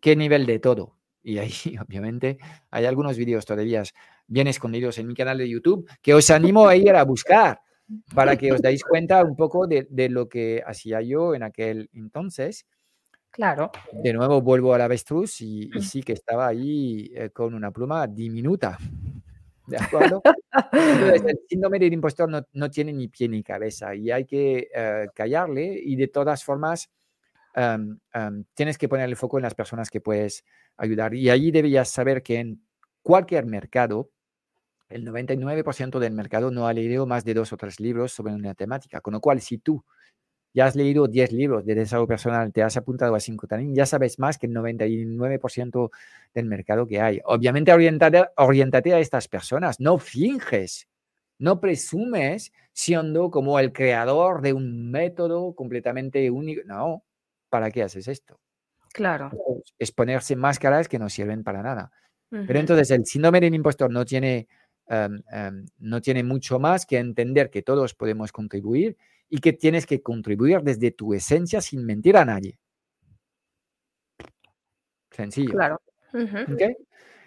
¿Qué 0.00 0.16
nivel 0.16 0.46
de 0.46 0.58
todo? 0.58 0.99
Y 1.22 1.38
ahí, 1.38 1.52
obviamente, 1.86 2.38
hay 2.70 2.86
algunos 2.86 3.16
vídeos 3.16 3.44
todavía 3.44 3.82
bien 4.26 4.46
escondidos 4.46 4.98
en 4.98 5.06
mi 5.06 5.14
canal 5.14 5.38
de 5.38 5.48
YouTube 5.48 5.88
que 6.02 6.14
os 6.14 6.30
animo 6.30 6.66
a 6.68 6.76
ir 6.76 6.94
a 6.94 7.04
buscar 7.04 7.60
para 8.14 8.36
que 8.36 8.52
os 8.52 8.62
dais 8.62 8.84
cuenta 8.84 9.24
un 9.24 9.36
poco 9.36 9.66
de, 9.66 10.08
lo 10.08 10.28
que 10.28 10.62
hacía 10.64 11.00
yo 11.02 11.34
en 11.34 11.42
aquel 11.42 11.90
entonces. 11.92 12.66
Claro. 13.30 13.70
De 13.92 14.12
nuevo 14.12 14.40
vuelvo 14.40 14.74
al 14.74 14.80
avestruz 14.80 15.40
y, 15.40 15.70
y 15.74 15.82
sí 15.82 16.02
que 16.02 16.12
estaba 16.12 16.48
ahí 16.48 17.10
eh, 17.14 17.30
con 17.30 17.54
una 17.54 17.70
pluma 17.70 18.06
diminuta. 18.06 18.78
¿De 19.66 19.76
acuerdo? 19.76 20.20
Entonces, 20.72 21.22
el 21.26 21.40
síndrome 21.48 21.78
del 21.78 21.92
impostor 21.92 22.28
no, 22.28 22.44
no, 22.54 22.70
tiene 22.70 22.92
ni 22.92 23.06
pie 23.06 23.28
ni 23.28 23.42
cabeza 23.42 23.94
y 23.94 24.10
hay 24.10 24.24
que 24.24 24.68
eh, 24.74 25.06
callarle 25.14 25.80
y 25.80 25.94
de 25.94 26.08
todas 26.08 26.42
formas 26.42 26.90
tienes 28.54 28.78
que 28.78 28.88
poner 28.88 29.08
el 29.08 29.16
foco 29.16 29.38
en 29.38 29.42
las 29.42 29.54
personas 29.54 29.90
que 29.90 30.00
puedes 30.00 30.44
ayudar. 30.76 31.14
Y 31.14 31.30
allí 31.30 31.50
debías 31.50 31.88
saber 31.90 32.22
que 32.22 32.38
en 32.38 32.62
cualquier 33.02 33.46
mercado, 33.46 34.10
el 34.88 35.04
99% 35.04 35.98
del 35.98 36.12
mercado 36.12 36.50
no 36.50 36.66
ha 36.66 36.72
leído 36.72 37.06
más 37.06 37.24
de 37.24 37.34
dos 37.34 37.52
o 37.52 37.56
tres 37.56 37.78
libros 37.80 38.12
sobre 38.12 38.34
una 38.34 38.54
temática. 38.54 39.00
Con 39.00 39.14
lo 39.14 39.20
cual, 39.20 39.40
si 39.40 39.58
tú 39.58 39.84
ya 40.52 40.66
has 40.66 40.74
leído 40.74 41.06
10 41.06 41.30
libros 41.30 41.64
de 41.64 41.76
desarrollo 41.76 42.08
personal, 42.08 42.52
te 42.52 42.64
has 42.64 42.76
apuntado 42.76 43.14
a 43.14 43.20
5 43.20 43.46
también, 43.46 43.72
ya 43.72 43.86
sabes 43.86 44.18
más 44.18 44.36
que 44.36 44.48
el 44.48 44.52
99% 44.52 45.90
del 46.34 46.46
mercado 46.46 46.88
que 46.88 47.00
hay. 47.00 47.20
Obviamente, 47.24 47.72
orientate 47.72 48.92
a 48.92 48.98
estas 48.98 49.28
personas, 49.28 49.78
no 49.78 49.98
finges, 49.98 50.88
no 51.38 51.60
presumes 51.60 52.52
siendo 52.72 53.30
como 53.30 53.60
el 53.60 53.72
creador 53.72 54.42
de 54.42 54.52
un 54.52 54.90
método 54.90 55.54
completamente 55.54 56.28
único. 56.32 56.62
No, 56.66 57.04
¿para 57.50 57.70
qué 57.70 57.82
haces 57.82 58.08
esto? 58.08 58.40
Claro. 58.92 59.30
Es 59.78 59.92
ponerse 59.92 60.36
máscaras 60.36 60.88
que 60.88 60.98
no 60.98 61.08
sirven 61.08 61.44
para 61.44 61.62
nada. 61.62 61.92
Pero 62.30 62.60
entonces 62.60 62.90
el 62.92 63.04
síndrome 63.04 63.40
del 63.40 63.54
impostor 63.54 63.90
no 63.90 64.04
tiene, 64.04 64.46
em, 64.86 65.20
em, 65.32 65.66
no 65.78 66.00
tiene 66.00 66.22
mucho 66.22 66.60
más 66.60 66.86
que 66.86 66.98
entender 66.98 67.50
que 67.50 67.62
todos 67.62 67.94
podemos 67.94 68.30
contribuir 68.30 68.96
y 69.28 69.38
que 69.38 69.52
tienes 69.52 69.84
que 69.84 70.00
contribuir 70.00 70.62
desde 70.62 70.92
tu 70.92 71.12
esencia 71.12 71.60
sin 71.60 71.84
mentir 71.84 72.16
a 72.16 72.24
nadie. 72.24 72.58
Sencillo. 75.10 75.50
Claro. 75.50 75.80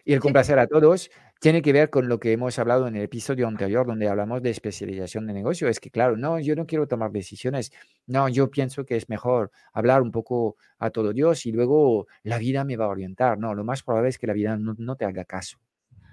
Y 0.05 0.13
el 0.13 0.19
complacer 0.19 0.57
a 0.59 0.67
todos 0.67 1.09
tiene 1.43 1.61
que 1.61 1.73
ver 1.73 1.89
con 1.89 2.07
lo 2.07 2.21
que 2.21 2.31
hemos 2.31 2.57
hablado 2.57 2.87
en 2.87 2.95
el 2.95 3.01
episodio 3.01 3.49
anterior, 3.49 3.85
donde 3.85 4.07
hablamos 4.07 4.41
de 4.41 4.49
especialización 4.49 5.27
de 5.27 5.33
negocio. 5.33 5.67
Es 5.67 5.81
que, 5.81 5.89
claro, 5.91 6.15
no, 6.15 6.39
yo 6.39 6.55
no 6.55 6.65
quiero 6.65 6.87
tomar 6.87 7.11
decisiones. 7.11 7.73
No, 8.07 8.29
yo 8.29 8.49
pienso 8.49 8.85
que 8.85 8.95
es 8.95 9.09
mejor 9.09 9.51
hablar 9.73 10.01
un 10.01 10.09
poco 10.09 10.55
a 10.79 10.89
todo 10.89 11.11
Dios 11.11 11.45
y 11.45 11.51
luego 11.51 12.07
la 12.23 12.37
vida 12.37 12.63
me 12.63 12.77
va 12.77 12.85
a 12.85 12.87
orientar. 12.87 13.37
No, 13.37 13.53
lo 13.53 13.65
más 13.65 13.83
probable 13.83 14.07
es 14.07 14.17
que 14.17 14.25
la 14.25 14.31
vida 14.31 14.55
no, 14.55 14.95
te 14.95 15.03
haga 15.03 15.25
caso. 15.25 15.57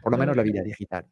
Por 0.02 0.10
lo 0.10 0.18
menos 0.18 0.36
la 0.36 0.42
vida 0.42 0.64
digital. 0.64 1.06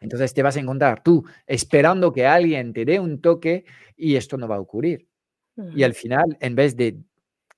Entonces 0.00 0.32
te 0.32 0.42
vas 0.42 0.56
a 0.56 0.60
encontrar 0.60 1.02
tú 1.02 1.22
esperando 1.46 2.14
que 2.14 2.26
alguien 2.26 2.72
te 2.72 2.86
dé 2.86 2.98
un 2.98 3.20
toque 3.20 3.66
y 3.98 4.16
esto 4.16 4.38
no 4.38 4.48
va 4.48 4.56
a 4.56 4.60
ocurrir. 4.60 5.06
Y 5.74 5.82
al 5.82 5.92
final, 5.92 6.38
en 6.40 6.54
vez 6.54 6.74
de 6.74 6.96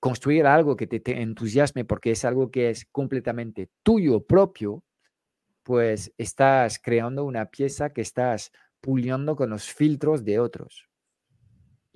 construir 0.01 0.45
algo 0.45 0.75
que 0.75 0.87
te, 0.87 0.99
te, 0.99 1.21
entusiasme 1.21 1.85
porque 1.85 2.11
es 2.11 2.25
algo 2.25 2.51
que 2.51 2.69
es 2.69 2.85
completamente 2.91 3.69
tuyo 3.81 4.25
propio, 4.25 4.83
pues 5.63 6.13
estás 6.17 6.79
creando 6.79 7.25
una 7.25 7.45
pieza 7.45 7.91
que 7.91 8.01
estás 8.01 8.51
puliendo 8.81 9.35
con 9.35 9.49
los 9.49 9.71
filtros 9.71 10.23
de 10.23 10.39
otros. 10.39 10.89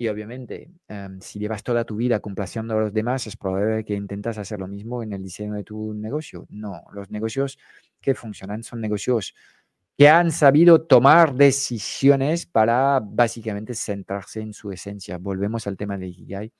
Y 0.00 0.06
obviamente, 0.08 0.70
em, 0.86 1.20
si 1.20 1.40
llevas 1.40 1.64
toda 1.64 1.84
tu 1.84 1.96
vida 1.96 2.20
complaciendo 2.20 2.74
a 2.74 2.80
los 2.80 2.92
demás, 2.92 3.26
es 3.26 3.36
probable 3.36 3.84
que 3.84 3.94
intentas 3.94 4.38
hacer 4.38 4.60
lo 4.60 4.68
mismo 4.68 5.02
en 5.02 5.12
el 5.12 5.22
diseño 5.22 5.54
de 5.54 5.64
tu 5.64 5.92
negocio. 5.92 6.46
No, 6.50 6.84
los 6.92 7.10
negocios 7.10 7.58
que 8.00 8.14
funcionan 8.14 8.62
son 8.62 8.80
negocios 8.80 9.34
que 9.98 10.08
han 10.08 10.30
sabido 10.30 10.82
tomar 10.82 11.34
decisiones 11.34 12.46
para 12.46 13.00
básicamente 13.00 13.74
centrarse 13.74 14.40
en 14.40 14.52
su 14.52 14.70
esencia. 14.70 15.18
Volvemos 15.18 15.66
al 15.66 15.76
tema 15.76 15.98
de 15.98 16.06
Ikigai. 16.06 16.52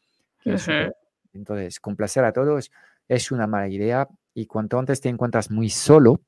Entonces, 1.33 1.79
complacer 1.79 2.25
a 2.25 2.33
todos 2.33 2.73
es 3.07 3.31
una 3.31 3.47
mala 3.47 3.69
idea 3.69 4.09
y 4.35 4.47
cuanto 4.47 4.81
antes 4.81 5.01
te 5.01 5.09
encuentras 5.09 5.53
muy 5.53 5.71
solo, 5.71 6.21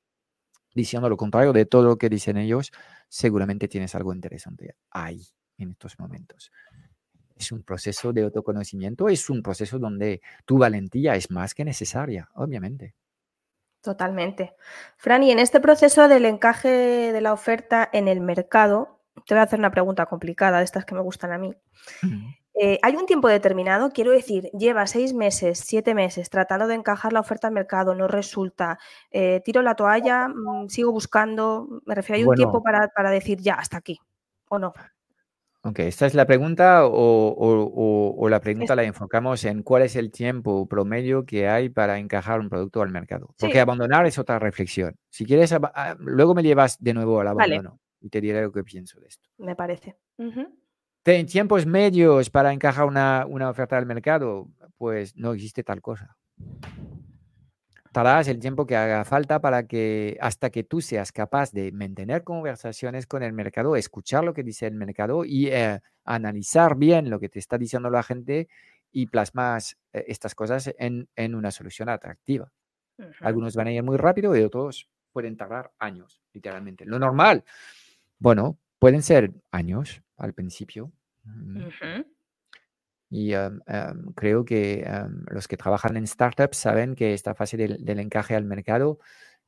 diciendo 0.74 1.08
lo 1.08 1.16
contrario 1.16 1.52
de 1.52 1.66
todo 1.66 1.84
lo 1.84 1.96
que 1.96 2.08
dicen 2.08 2.36
ellos, 2.36 2.72
seguramente 3.08 3.68
tienes 3.68 3.94
algo 3.94 4.14
interesante 4.14 4.76
ahí 4.90 5.22
en 5.58 5.70
estos 5.70 5.98
momentos 5.98 6.50
es 7.40 7.52
un 7.52 7.62
proceso 7.62 8.12
de 8.12 8.22
autoconocimiento, 8.22 9.08
es 9.08 9.28
un 9.30 9.42
proceso 9.42 9.78
donde 9.78 10.20
tu 10.44 10.58
valentía 10.58 11.14
es 11.14 11.30
más 11.30 11.54
que 11.54 11.64
necesaria, 11.64 12.28
obviamente. 12.34 12.94
Totalmente. 13.82 14.54
Fran, 14.98 15.22
y 15.22 15.30
en 15.30 15.38
este 15.38 15.58
proceso 15.58 16.06
del 16.06 16.26
encaje 16.26 16.68
de 16.68 17.20
la 17.20 17.32
oferta 17.32 17.88
en 17.92 18.08
el 18.08 18.20
mercado, 18.20 19.00
te 19.26 19.34
voy 19.34 19.40
a 19.40 19.44
hacer 19.44 19.58
una 19.58 19.70
pregunta 19.70 20.06
complicada, 20.06 20.58
de 20.58 20.64
estas 20.64 20.84
que 20.84 20.94
me 20.94 21.00
gustan 21.00 21.32
a 21.32 21.38
mí. 21.38 21.54
Eh, 22.62 22.78
¿Hay 22.82 22.94
un 22.94 23.06
tiempo 23.06 23.26
determinado? 23.26 23.88
Quiero 23.88 24.10
decir, 24.10 24.50
lleva 24.52 24.86
seis 24.86 25.14
meses, 25.14 25.60
siete 25.60 25.94
meses 25.94 26.28
tratando 26.28 26.66
de 26.66 26.74
encajar 26.74 27.10
la 27.10 27.20
oferta 27.20 27.46
al 27.46 27.54
mercado, 27.54 27.94
no 27.94 28.06
resulta, 28.06 28.78
eh, 29.10 29.40
tiro 29.42 29.62
la 29.62 29.74
toalla, 29.76 30.28
mm, 30.28 30.68
sigo 30.68 30.92
buscando, 30.92 31.80
me 31.86 31.94
refiero, 31.94 32.18
¿hay 32.18 32.24
un 32.24 32.34
tiempo 32.34 32.62
para, 32.62 32.88
para 32.88 33.10
decir 33.10 33.38
ya, 33.40 33.54
hasta 33.54 33.78
aquí? 33.78 33.98
¿O 34.50 34.58
no? 34.58 34.74
Ok, 35.62 35.78
esta 35.78 36.04
es 36.04 36.12
la 36.12 36.26
pregunta 36.26 36.82
o, 36.84 38.28
la 38.28 38.40
pregunta 38.42 38.76
la 38.76 38.84
enfocamos 38.84 39.42
en 39.46 39.62
cuál 39.62 39.80
es 39.80 39.96
el 39.96 40.10
tiempo 40.10 40.68
promedio 40.68 41.24
que 41.24 41.48
hay 41.48 41.70
para 41.70 41.98
encajar 41.98 42.40
un 42.40 42.50
producto 42.50 42.82
al 42.82 42.90
mercado. 42.90 43.34
Porque 43.38 43.60
abandonar 43.60 44.04
es 44.04 44.18
otra 44.18 44.38
reflexión. 44.38 44.96
Si 45.08 45.24
quieres, 45.24 45.54
ah, 45.54 45.96
luego 45.98 46.34
me 46.34 46.42
llevas 46.42 46.76
de 46.78 46.92
nuevo 46.92 47.22
al 47.22 47.28
abandono 47.28 47.80
y 48.02 48.10
te 48.10 48.20
diré 48.20 48.42
lo 48.42 48.52
que 48.52 48.64
pienso 48.64 49.00
de 49.00 49.08
esto. 49.08 49.30
Me 49.38 49.56
parece. 49.56 49.96
¿En 50.18 50.59
tiempos 51.02 51.66
medios 51.66 52.30
para 52.30 52.52
encajar 52.52 52.86
una, 52.86 53.26
una 53.28 53.50
oferta 53.50 53.76
al 53.76 53.86
mercado? 53.86 54.48
Pues 54.78 55.16
no 55.16 55.32
existe 55.32 55.62
tal 55.62 55.80
cosa 55.80 56.16
tardarás 57.92 58.28
el 58.28 58.38
tiempo 58.38 58.66
que 58.66 58.76
haga 58.76 59.04
falta 59.04 59.40
para 59.40 59.66
que 59.66 60.16
hasta 60.20 60.50
que 60.50 60.64
tú 60.64 60.80
seas 60.80 61.12
capaz 61.12 61.52
de 61.52 61.72
mantener 61.72 62.22
conversaciones 62.22 63.06
con 63.06 63.22
el 63.22 63.32
mercado, 63.32 63.76
escuchar 63.76 64.24
lo 64.24 64.32
que 64.32 64.42
dice 64.42 64.66
el 64.66 64.74
mercado 64.74 65.24
y 65.24 65.48
eh, 65.48 65.80
analizar 66.04 66.76
bien 66.76 67.10
lo 67.10 67.18
que 67.18 67.28
te 67.28 67.38
está 67.38 67.58
diciendo 67.58 67.90
la 67.90 68.02
gente 68.02 68.48
y 68.92 69.06
plasmas 69.06 69.76
eh, 69.92 70.04
estas 70.08 70.34
cosas 70.34 70.72
en, 70.78 71.08
una 71.34 71.50
solución 71.50 71.88
atractiva. 71.88 72.50
Algunos 73.20 73.56
van 73.56 73.68
a 73.68 73.72
ir 73.72 73.82
muy 73.82 73.96
rápido 73.96 74.36
y 74.36 74.42
otros 74.42 74.88
pueden 75.12 75.36
tardar 75.36 75.72
años, 75.78 76.20
literalmente. 76.32 76.84
Lo 76.84 76.98
normal, 76.98 77.44
bueno, 78.18 78.58
pueden 78.78 79.02
ser 79.02 79.32
años 79.50 80.02
al 80.20 80.34
principio. 80.34 80.92
Y 83.10 83.32
creo 84.14 84.44
que 84.44 84.88
los 85.26 85.48
que 85.48 85.56
trabajan 85.56 85.96
en 85.96 86.06
startups 86.06 86.56
saben 86.56 86.94
que 86.94 87.12
esta 87.14 87.34
fase 87.34 87.56
del, 87.56 87.98
encaje 87.98 88.36
al 88.36 88.44
mercado 88.44 89.00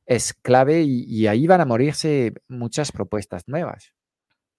es 0.05 0.33
clave 0.33 0.81
y, 0.81 1.27
ahí 1.27 1.47
van 1.47 1.61
a 1.61 1.65
morirse 1.65 2.33
muchas 2.49 2.91
propuestas 2.91 3.47
nuevas. 3.47 3.93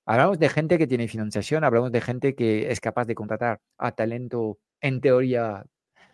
Hablamos 0.06 0.38
de 0.38 0.48
gente 0.48 0.78
que 0.78 0.86
tiene 0.86 1.08
financiación, 1.08 1.64
hablamos 1.64 1.90
de 1.92 2.00
gente 2.00 2.34
que 2.34 2.70
es 2.70 2.80
capaz 2.80 3.06
de 3.06 3.14
contratar 3.14 3.60
a 3.78 3.92
talento 3.92 4.58
en 4.80 5.00
teoría 5.00 5.64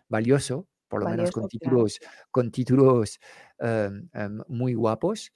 valioso, 0.09 0.67
por 0.89 1.05
lo 1.05 1.11
menos 1.11 1.31
con 1.31 1.49
títulos, 1.49 2.01
con 2.31 2.51
títulos 2.51 3.21
muy 4.49 4.75
guapos. 4.75 5.33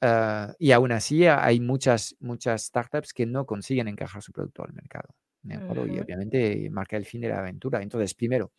Ah, 0.00 0.54
y 0.58 0.72
aún 0.72 0.92
así 0.92 1.26
hay 1.26 1.60
muchas, 1.60 2.16
muchas 2.20 2.64
startups 2.64 3.12
que 3.12 3.26
no 3.26 3.46
consiguen 3.46 3.88
encajar 3.88 4.22
su 4.22 4.32
producto 4.32 4.64
al 4.64 4.72
mercado. 4.72 5.08
Y 5.44 5.98
obviamente 5.98 6.68
marca 6.70 6.96
el 6.96 7.06
fin 7.06 7.22
de 7.22 7.28
la 7.28 7.38
aventura. 7.38 7.80
Entonces, 7.80 8.14
primero, 8.14 8.52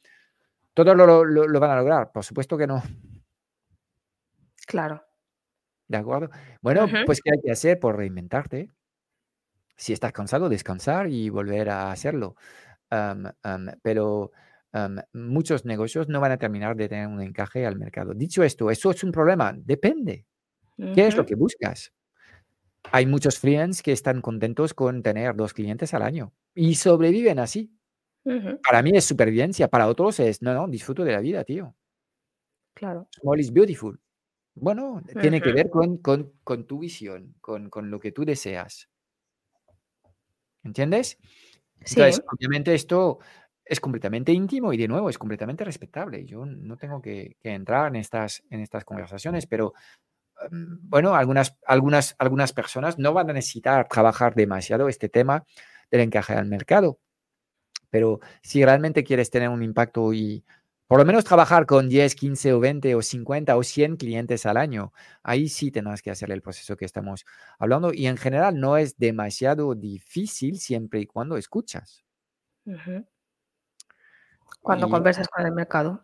¿todos 0.73 0.95
lo, 0.95 1.60
van 1.60 1.71
a 1.71 1.75
lograr? 1.75 2.12
Por 2.12 2.23
supuesto 2.23 2.58
que 2.58 2.65
no. 2.65 2.82
Claro. 4.65 5.04
¿De 5.88 5.97
acuerdo? 5.97 6.30
Bueno, 6.62 6.88
pues 7.06 7.21
¿qué 7.21 7.32
hay 7.32 7.41
que 7.43 7.52
hacer? 7.52 7.80
Por 7.80 7.97
reinventarte. 7.97 8.69
Si 9.75 9.93
estás 9.93 10.12
cansado, 10.12 10.49
descansar 10.49 11.10
y 11.10 11.30
volver 11.30 11.69
a 11.69 11.91
hacerlo. 11.91 12.36
pero 13.82 14.32
muchos 15.13 15.65
negocios 15.65 16.08
no 16.10 16.19
van 16.19 16.32
a 16.32 16.38
terminar 16.38 16.75
de 16.75 16.89
tener 16.89 17.08
un 17.08 17.21
encaje 17.21 17.65
al 17.65 17.78
mercado. 17.78 18.13
Dicho 18.13 18.43
esto, 18.43 18.71
¿eso 18.71 18.91
es 18.91 19.04
un 19.04 19.12
problema? 19.12 19.54
Depende. 19.56 20.25
¿Qué 20.95 21.07
es 21.07 21.15
lo 21.15 21.25
que 21.25 21.35
buscas? 21.35 21.93
Hay 22.91 23.05
muchos 23.05 23.37
freelance 23.39 23.83
que 23.83 23.91
están 23.91 24.21
contentos 24.21 24.73
con 24.73 25.03
tener 25.03 25.35
dos 25.35 25.53
clientes 25.53 25.93
al 25.93 26.01
año 26.01 26.33
y 26.55 26.75
sobreviven 26.75 27.39
así. 27.39 27.71
Para 28.63 28.81
mí 28.83 28.91
es 28.93 29.05
supervivencia, 29.05 29.67
para 29.67 29.87
otros 29.87 30.19
es, 30.19 30.41
no, 30.41 30.53
no, 30.53 30.67
disfruto 30.67 31.03
de 31.03 31.11
la 31.11 31.19
vida, 31.19 31.43
tío. 31.43 31.75
Claro. 32.73 33.07
Small 33.11 33.39
is 33.39 33.51
beautiful. 33.51 33.99
Bueno, 34.55 35.01
tiene 35.19 35.41
que 35.41 35.51
ver 35.51 35.69
con, 35.69 35.97
con, 35.97 36.67
tu 36.67 36.79
visión, 36.79 37.35
con, 37.41 37.69
con, 37.69 37.89
lo 37.89 37.99
que 37.99 38.11
tú 38.11 38.25
deseas. 38.25 38.89
¿Entiendes? 40.63 41.17
Entonces, 41.79 42.21
obviamente 42.31 42.73
esto 42.73 43.19
es 43.63 43.79
completamente 43.79 44.31
íntimo 44.33 44.73
y 44.73 44.77
de 44.77 44.87
nuevo 44.87 45.09
es 45.09 45.17
completamente 45.17 45.63
respetable. 45.63 46.25
Yo 46.25 46.45
no 46.45 46.75
tengo 46.75 47.01
que, 47.01 47.37
que 47.39 47.51
entrar 47.51 47.87
en 47.87 47.95
estas, 47.95 48.43
en 48.49 48.59
estas 48.59 48.83
conversaciones, 48.83 49.47
pero 49.47 49.73
bueno, 50.52 51.15
algunas, 51.15 51.58
algunas, 51.65 52.15
algunas 52.19 52.54
personas 52.54 52.97
no 52.97 53.13
van 53.13 53.30
a 53.30 53.34
necesitar 53.34 53.88
trabajar 53.88 54.36
demasiado 54.36 54.89
este 54.89 55.10
tema 55.10 55.45
del 55.91 56.02
encaje 56.02 56.34
al 56.34 56.45
mercado. 56.45 56.99
Pero 57.89 58.19
si 58.41 58.63
realmente 58.63 59.04
quieres 59.04 59.30
tener 59.30 59.49
un 59.49 59.63
impacto 59.63 60.13
y 60.13 60.45
por 60.88 60.99
lo 60.99 61.06
menos 61.06 61.23
trabajar 61.23 61.65
con 61.67 61.88
10, 61.88 62.15
15 62.15 62.54
o 62.54 62.60
20 62.60 62.95
o 62.95 63.02
50 63.02 63.56
o 63.56 63.63
100 63.63 63.97
clientes 63.97 64.45
al 64.45 64.58
año, 64.58 64.91
ahí 65.21 65.47
sí 65.47 65.69
tendrás 65.69 66.02
que 66.02 66.10
hacer 66.10 66.32
el 66.32 66.41
proceso 66.41 66.75
que 66.75 66.86
estamos 66.86 67.25
hablando. 67.60 67.93
Y 67.93 68.08
en 68.08 68.17
general 68.17 68.60
no 68.60 68.75
es 68.75 68.97
demasiado 68.97 69.75
difícil 69.75 70.60
siempre 70.60 71.02
y 71.02 71.06
cuando 71.06 71.38
escuchas. 71.38 72.04
Cuando 74.62 74.89
conversas 74.89 75.28
con 75.28 75.45
el 75.45 75.52
mercado. 75.52 76.04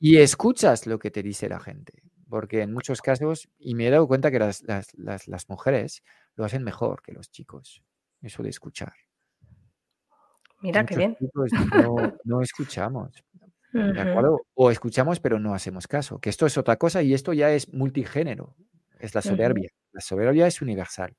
y 0.00 0.16
escuchas 0.18 0.86
lo 0.86 0.98
que 0.98 1.10
te 1.10 1.22
dice 1.22 1.48
la 1.48 1.60
gente. 1.60 2.05
Porque 2.28 2.62
en 2.62 2.72
muchos 2.72 3.02
casos, 3.02 3.48
y 3.58 3.74
me 3.74 3.86
he 3.86 3.90
dado 3.90 4.08
cuenta 4.08 4.30
que 4.30 4.38
las, 4.38 4.64
las 4.96 5.48
mujeres 5.48 6.02
lo 6.34 6.44
hacen 6.44 6.64
mejor 6.64 7.02
que 7.02 7.12
los 7.12 7.30
chicos 7.30 7.82
eso 8.22 8.42
de 8.42 8.50
escuchar. 8.50 8.92
Mira 10.60 10.84
qué 10.84 10.96
bien. 10.96 11.16
No, 12.24 12.42
escuchamos. 12.42 13.12
O 14.54 14.70
escuchamos, 14.70 15.20
pero 15.20 15.38
no 15.38 15.54
hacemos 15.54 15.86
caso. 15.86 16.18
Que 16.18 16.30
esto 16.30 16.46
es 16.46 16.56
otra 16.56 16.76
cosa 16.76 17.02
y 17.02 17.14
esto 17.14 17.32
ya 17.32 17.52
es 17.52 17.72
multigénero. 17.72 18.56
Es 18.98 19.14
la 19.14 19.22
soberbia. 19.22 19.68
La 19.92 20.00
soberbia 20.00 20.46
es 20.46 20.62
universal. 20.62 21.14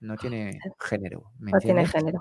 No 0.00 0.16
tiene 0.16 0.58
género. 0.78 1.32
no 1.38 1.58
tiene 1.58 1.86
género. 1.86 2.20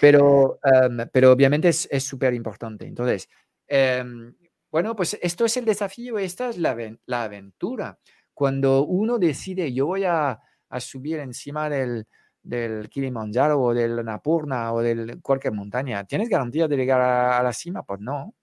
pero, 0.00 0.58
em, 0.62 1.08
pero 1.12 1.32
obviamente 1.32 1.68
es 1.68 2.04
súper 2.04 2.34
importante. 2.34 2.86
Entonces, 2.86 3.28
em, 3.66 4.34
bueno, 4.70 4.96
pues 4.96 5.18
esto 5.22 5.44
es 5.44 5.56
el 5.56 5.64
desafío, 5.64 6.18
esta 6.18 6.48
es 6.48 6.58
la, 6.58 6.76
la 7.06 7.24
aventura. 7.24 7.98
Cuando 8.34 8.84
uno 8.84 9.18
decide, 9.18 9.72
yo 9.72 9.86
voy 9.86 10.04
a 10.04 10.40
subir 10.78 11.18
encima 11.18 11.68
del, 11.68 12.06
del 12.42 12.88
Kilimanjaro 12.88 13.60
o 13.60 13.74
del 13.74 14.04
Napurna 14.04 14.72
o 14.72 14.80
de 14.80 15.18
cualquier 15.20 15.52
montaña. 15.52 16.04
¿Tienes 16.04 16.28
garantía 16.28 16.68
de 16.68 16.76
llegar 16.76 17.00
a, 17.00 17.42
la 17.42 17.52
cima? 17.52 17.82
Pues 17.82 18.00
no. 18.00 18.34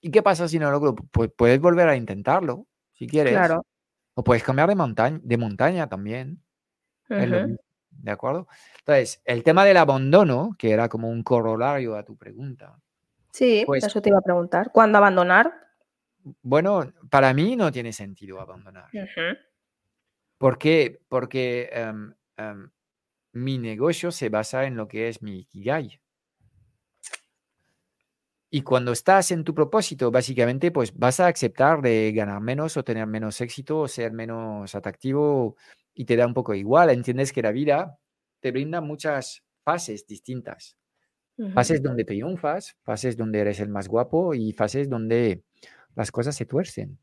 ¿Y 0.00 0.10
qué 0.10 0.22
pasa 0.22 0.48
si 0.48 0.58
no 0.58 0.70
lo 0.70 0.94
Pues 0.94 1.30
puedes 1.36 1.60
volver 1.60 1.88
a 1.88 1.96
intentarlo, 1.96 2.66
si 2.92 3.06
quieres. 3.06 3.32
Claro. 3.32 3.64
O 4.14 4.24
puedes 4.24 4.42
cambiar 4.42 4.68
de 4.68 4.74
montaña, 4.74 5.20
de 5.22 5.36
montaña 5.36 5.88
también. 5.88 6.42
¿De 7.08 8.10
acuerdo? 8.10 8.48
Entonces, 8.80 9.20
el 9.24 9.42
tema 9.42 9.64
del 9.64 9.76
abandono, 9.76 10.54
que 10.58 10.70
era 10.70 10.88
como 10.88 11.08
un 11.08 11.22
corolario 11.22 11.96
a 11.96 12.04
tu 12.04 12.16
pregunta. 12.16 12.78
Sí, 13.38 13.62
pues, 13.64 13.84
eso 13.84 14.02
te 14.02 14.08
iba 14.08 14.18
a 14.18 14.22
preguntar. 14.22 14.72
¿Cuándo 14.72 14.98
abandonar? 14.98 15.54
Bueno, 16.42 16.92
para 17.08 17.32
mí 17.32 17.54
no 17.54 17.70
tiene 17.70 17.92
sentido 17.92 18.40
abandonar. 18.40 18.90
¿Por 20.38 20.58
qué? 20.58 21.00
Porque 21.08 21.70
em, 21.72 22.12
em, 22.36 22.70
mi 23.34 23.58
negocio 23.58 24.10
se 24.10 24.28
basa 24.28 24.64
en 24.64 24.74
lo 24.74 24.88
que 24.88 25.06
es 25.06 25.22
mi 25.22 25.38
Ikigai. 25.38 26.00
Y 28.50 28.62
cuando 28.62 28.90
estás 28.90 29.30
en 29.30 29.44
tu 29.44 29.54
propósito, 29.54 30.10
básicamente, 30.10 30.72
pues 30.72 30.92
vas 30.96 31.20
a 31.20 31.28
aceptar 31.28 31.80
de 31.80 32.10
ganar 32.12 32.40
menos 32.40 32.76
o 32.76 32.82
tener 32.82 33.06
menos 33.06 33.40
éxito 33.40 33.78
o 33.78 33.88
ser 33.88 34.10
menos 34.10 34.74
atractivo 34.74 35.54
y 35.94 36.06
te 36.06 36.16
da 36.16 36.26
un 36.26 36.34
poco 36.34 36.54
igual. 36.54 36.90
Entiendes 36.90 37.32
que 37.32 37.42
la 37.42 37.52
vida 37.52 38.00
te 38.40 38.50
brinda 38.50 38.80
muchas 38.80 39.44
fases 39.62 40.08
distintas. 40.08 40.77
Fases 41.54 41.82
donde 41.82 42.04
triunfas, 42.04 42.76
fases 42.82 43.16
donde 43.16 43.38
eres 43.38 43.60
el 43.60 43.68
más 43.68 43.86
guapo 43.86 44.34
y 44.34 44.52
fases 44.52 44.90
donde 44.90 45.44
las 45.94 46.10
cosas 46.10 46.34
se 46.34 46.46
tuercen. 46.46 46.98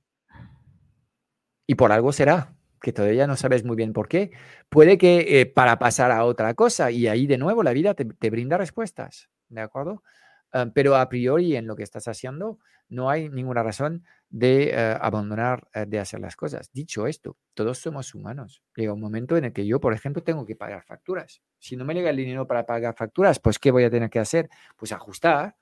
Y 1.67 1.75
por 1.75 1.91
algo 1.91 2.11
será, 2.11 2.53
que 2.81 2.91
todavía 2.91 3.27
no 3.27 3.37
sabes 3.37 3.63
muy 3.63 3.75
bien 3.75 3.93
por 3.93 4.07
qué. 4.07 4.31
Puede 4.69 4.97
que 4.97 5.41
eh, 5.41 5.45
para 5.45 5.79
pasar 5.79 6.11
a 6.11 6.25
otra 6.25 6.53
cosa 6.53 6.91
y 6.91 7.07
ahí 7.07 7.27
de 7.27 7.37
nuevo 7.37 7.63
la 7.63 7.73
vida 7.73 7.93
te, 7.93 8.05
te 8.05 8.29
brinda 8.29 8.57
respuestas, 8.57 9.29
¿de 9.47 9.61
acuerdo? 9.61 10.03
Ah, 10.51 10.67
pero 10.73 10.95
a 10.95 11.09
priori 11.09 11.55
en 11.55 11.67
lo 11.67 11.75
que 11.75 11.83
estás 11.83 12.07
haciendo 12.07 12.59
no 12.87 13.09
hay 13.09 13.29
ninguna 13.29 13.61
razón 13.63 14.05
de 14.35 14.71
eh, 14.71 14.97
abandonar 14.99 15.65
eh, 15.73 15.85
de 15.87 15.97
hacer 15.97 16.19
las 16.19 16.35
cosas. 16.35 16.69
Dicho 16.73 17.07
esto, 17.07 17.37
todos 17.53 17.77
somos 17.77 18.13
humanos. 18.13 18.61
Llega 18.75 18.91
un 18.91 18.99
momento 18.99 19.37
en 19.37 19.45
el 19.45 19.53
que 19.53 19.65
yo, 19.65 19.79
por 19.79 19.93
ejemplo, 19.93 20.21
tengo 20.23 20.45
que 20.45 20.57
pagar 20.57 20.83
facturas. 20.83 21.41
Si 21.57 21.77
no 21.77 21.85
me 21.85 21.93
llega 21.93 22.09
el 22.09 22.17
dinero 22.17 22.45
para 22.45 22.65
pagar 22.65 22.93
facturas, 22.97 23.39
pues 23.39 23.59
¿qué 23.59 23.71
voy 23.71 23.85
a 23.85 23.89
tener 23.89 24.09
que 24.09 24.19
hacer? 24.19 24.49
Pues 24.75 24.91
ajustar, 24.91 25.55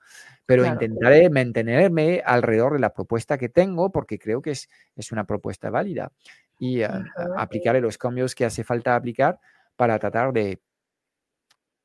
pero 0.44 0.66
intentaré 0.66 1.30
mantenerme 1.30 2.20
alrededor 2.26 2.72
de 2.72 2.80
la 2.80 2.92
propuesta 2.92 3.38
que 3.38 3.48
tengo 3.48 3.92
porque 3.92 4.18
creo 4.18 4.42
que 4.42 4.50
es, 4.50 4.68
es 4.96 5.12
una 5.12 5.22
propuesta 5.22 5.70
válida 5.70 6.10
y 6.58 6.82
uh, 6.82 6.88
aplicaré 7.36 7.80
los 7.80 7.96
cambios 7.96 8.34
que 8.34 8.44
hace 8.44 8.64
falta 8.64 8.96
aplicar 8.96 9.38
para 9.76 10.00
tratar 10.00 10.32
de 10.32 10.60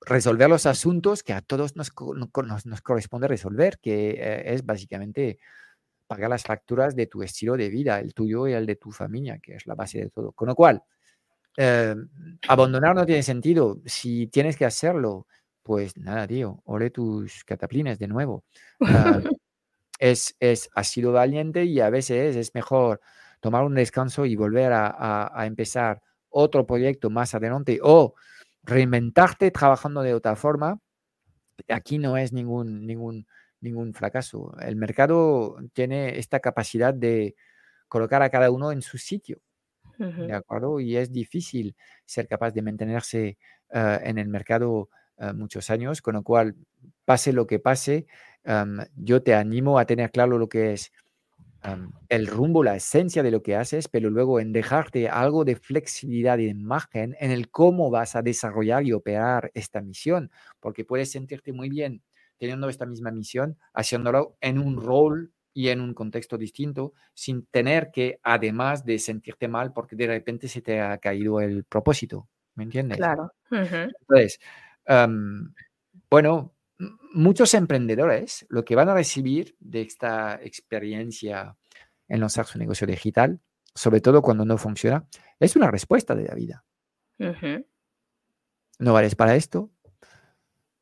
resolver 0.02 0.49
los 0.49 0.65
asuntos 0.65 1.21
que 1.21 1.34
a 1.34 1.41
todos 1.41 1.75
nos, 1.75 1.93
nos, 2.65 2.82
corresponde 2.82 3.28
resolver, 3.28 3.78
que 3.78 4.12
eh, 4.12 4.54
es 4.56 4.65
básicamente 4.65 5.38
pagar 6.10 6.32
las 6.32 6.41
facturas 6.41 6.95
de 6.95 7.06
tu 7.06 7.22
estilo 7.22 7.56
de 7.56 7.69
vida, 7.69 8.00
el 8.00 8.15
tuyo 8.15 8.48
y 8.48 8.54
el 8.54 8.65
de 8.65 8.76
tu 8.76 8.91
familia, 8.91 9.38
que 9.38 9.54
es 9.54 9.67
la 9.67 9.76
base 9.76 10.00
de 10.00 10.10
todo. 10.10 10.32
Con 10.32 10.48
lo 10.48 10.56
cual, 10.56 10.82
eh, 11.56 11.95
abandonar 12.48 12.95
no 12.95 13.06
tiene 13.06 13.22
sentido. 13.22 13.80
Si 13.86 14.26
tienes 14.26 14.58
que 14.58 14.65
hacerlo, 14.65 15.28
pues 15.62 15.95
nada, 15.98 16.28
tío, 16.28 16.63
ole 16.65 16.89
tus 16.89 17.43
cataplines 17.43 18.00
de 18.00 18.08
nuevo. 18.08 18.43
Ah, 18.82 19.22
es, 20.00 20.36
es, 20.39 20.72
has 20.74 20.88
sido 20.88 21.12
valiente 21.12 21.65
y 21.65 21.80
a 21.80 21.91
veces 21.91 22.36
es 22.36 22.56
mejor 22.56 23.02
tomar 23.39 23.63
un 23.63 23.76
descanso 23.76 24.26
y 24.26 24.36
volver 24.36 24.74
a, 24.74 25.32
a 25.32 25.45
empezar 25.45 26.02
otro 26.30 26.65
proyecto 26.65 27.12
más 27.12 27.36
adelante 27.36 27.80
o 27.84 28.15
reinventarte 28.63 29.52
trabajando 29.52 30.02
de 30.02 30.15
otra 30.15 30.36
forma, 30.36 30.80
aquí 31.67 32.00
no 32.00 32.17
es 32.17 32.34
ningún, 32.34 32.88
ningún, 32.88 33.28
ningún 33.62 33.93
fracaso. 33.93 34.54
El 34.62 34.76
mercado 34.76 35.58
tiene 35.74 36.17
esta 36.19 36.39
capacidad 36.39 36.93
de 36.93 37.36
colocar 37.88 38.22
a 38.22 38.30
cada 38.30 38.52
uno 38.52 38.72
en 38.72 38.82
su 38.82 38.98
sitio. 38.98 39.41
¿De 39.98 40.34
acuerdo? 40.34 40.80
Y 40.80 40.95
es 40.98 41.12
difícil 41.12 41.76
ser 42.06 42.28
capaz 42.28 42.52
de 42.52 42.62
mantenerse 42.62 43.38
eh, 43.72 44.00
en 44.04 44.17
el 44.17 44.30
mercado 44.30 44.89
eh, 45.17 45.34
muchos 45.34 45.69
años, 45.69 46.02
con 46.02 46.15
lo 46.15 46.24
cual, 46.24 46.56
pase 47.06 47.34
lo 47.34 47.48
que 47.48 47.60
pase, 47.60 48.08
yo 48.95 49.22
te 49.22 49.36
animo 49.36 49.78
a 49.78 49.86
tener 49.86 50.12
claro 50.12 50.38
lo 50.38 50.48
que 50.48 50.74
es 50.74 50.91
el 52.08 52.28
rumbo, 52.28 52.63
la 52.63 52.76
esencia 52.76 53.22
de 53.22 53.32
lo 53.32 53.43
que 53.43 53.56
haces, 53.56 53.88
pero 53.88 54.10
luego 54.10 54.39
en 54.39 54.54
dejarte 54.54 55.10
algo 55.10 55.43
de 55.43 55.56
flexibilidad 55.56 56.38
y 56.38 56.48
de 56.48 56.54
margen 56.54 57.15
en 57.19 57.32
el 57.32 57.52
cómo 57.52 57.89
vas 57.91 58.15
a 58.15 58.22
desarrollar 58.22 58.86
y 58.86 58.93
operar 58.93 59.52
esta 59.54 59.82
misión, 59.82 60.32
porque 60.60 60.86
puedes 60.86 61.12
sentirte 61.12 61.52
muy 61.52 61.69
bien 61.69 62.02
teniendo 62.39 62.69
esta 62.69 62.88
misma 62.88 63.12
misión, 63.12 63.58
haciéndolo 63.73 64.38
en 64.41 64.58
un 64.58 64.82
rol 64.82 65.32
y 65.54 65.67
en 65.69 65.82
un 65.82 65.93
contexto 65.93 66.38
distinto, 66.38 66.93
sin 67.13 67.45
tener 67.47 67.91
que, 67.91 68.19
además 68.23 68.86
de 68.86 68.97
sentirte 68.97 69.47
mal, 69.47 69.73
porque 69.73 69.95
de 69.95 70.08
repente 70.08 70.47
se 70.47 70.62
te 70.62 70.80
ha 70.80 70.97
caído 70.97 71.41
el 71.41 71.65
propósito. 71.65 72.30
¿Me 72.56 72.63
entiendes? 72.63 72.97
Claro. 72.97 73.34
Entonces, 73.52 74.39
bueno, 76.10 76.56
muchos 77.13 77.54
emprendedores 77.54 78.45
lo 78.49 78.63
que 78.65 78.75
van 78.75 78.89
a 78.89 78.93
recibir 78.93 79.56
de 79.60 79.82
esta 79.82 80.39
experiencia 80.41 81.58
en 82.08 82.19
lanzar 82.19 82.45
su 82.45 82.58
negocio 82.58 82.88
digital, 82.88 83.39
sobre 83.75 84.02
todo 84.02 84.21
cuando 84.21 84.45
no 84.45 84.58
funciona, 84.58 85.08
es 85.39 85.56
una 85.56 85.71
respuesta 85.71 86.15
de 86.15 86.25
la 86.25 86.36
vida. 86.36 86.65
No 88.78 88.93
vales 88.93 89.15
para 89.15 89.36
esto, 89.36 89.71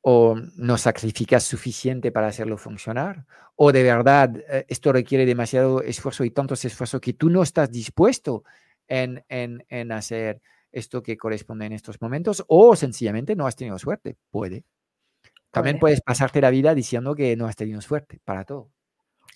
o 0.10 0.38
no 0.56 0.78
sacrificas 0.78 1.44
suficiente 1.44 2.14
para 2.14 2.28
hacerlo 2.28 2.58
funcionar, 2.58 3.26
o 3.58 3.74
de 3.74 3.84
verdad 3.84 4.38
eh, 4.48 4.66
esto 4.70 4.94
requiere 4.94 5.26
demasiado 5.26 5.82
esfuerzo 5.82 6.24
y 6.24 6.32
tanto 6.32 6.54
esfuerzo 6.54 7.02
que 7.02 7.12
tú 7.12 7.30
no 7.30 7.44
estás 7.44 7.70
dispuesto 7.70 8.46
en, 8.88 9.26
en 9.28 9.92
hacer 9.92 10.42
esto 10.72 11.04
que 11.04 11.18
corresponde 11.18 11.66
en 11.66 11.74
estos 11.74 12.00
momentos, 12.02 12.42
o 12.48 12.74
sencillamente 12.78 13.36
no 13.36 13.48
has 13.48 13.58
tenido 13.58 13.78
suerte. 13.78 14.16
Puede. 14.32 14.64
También 15.52 15.78
puedes 15.78 16.00
pasarte 16.00 16.40
la 16.40 16.52
vida 16.52 16.74
diciendo 16.74 17.14
que 17.14 17.36
no 17.36 17.46
has 17.46 17.58
tenido 17.58 17.82
suerte 17.82 18.22
para 18.24 18.46
todo. 18.46 18.72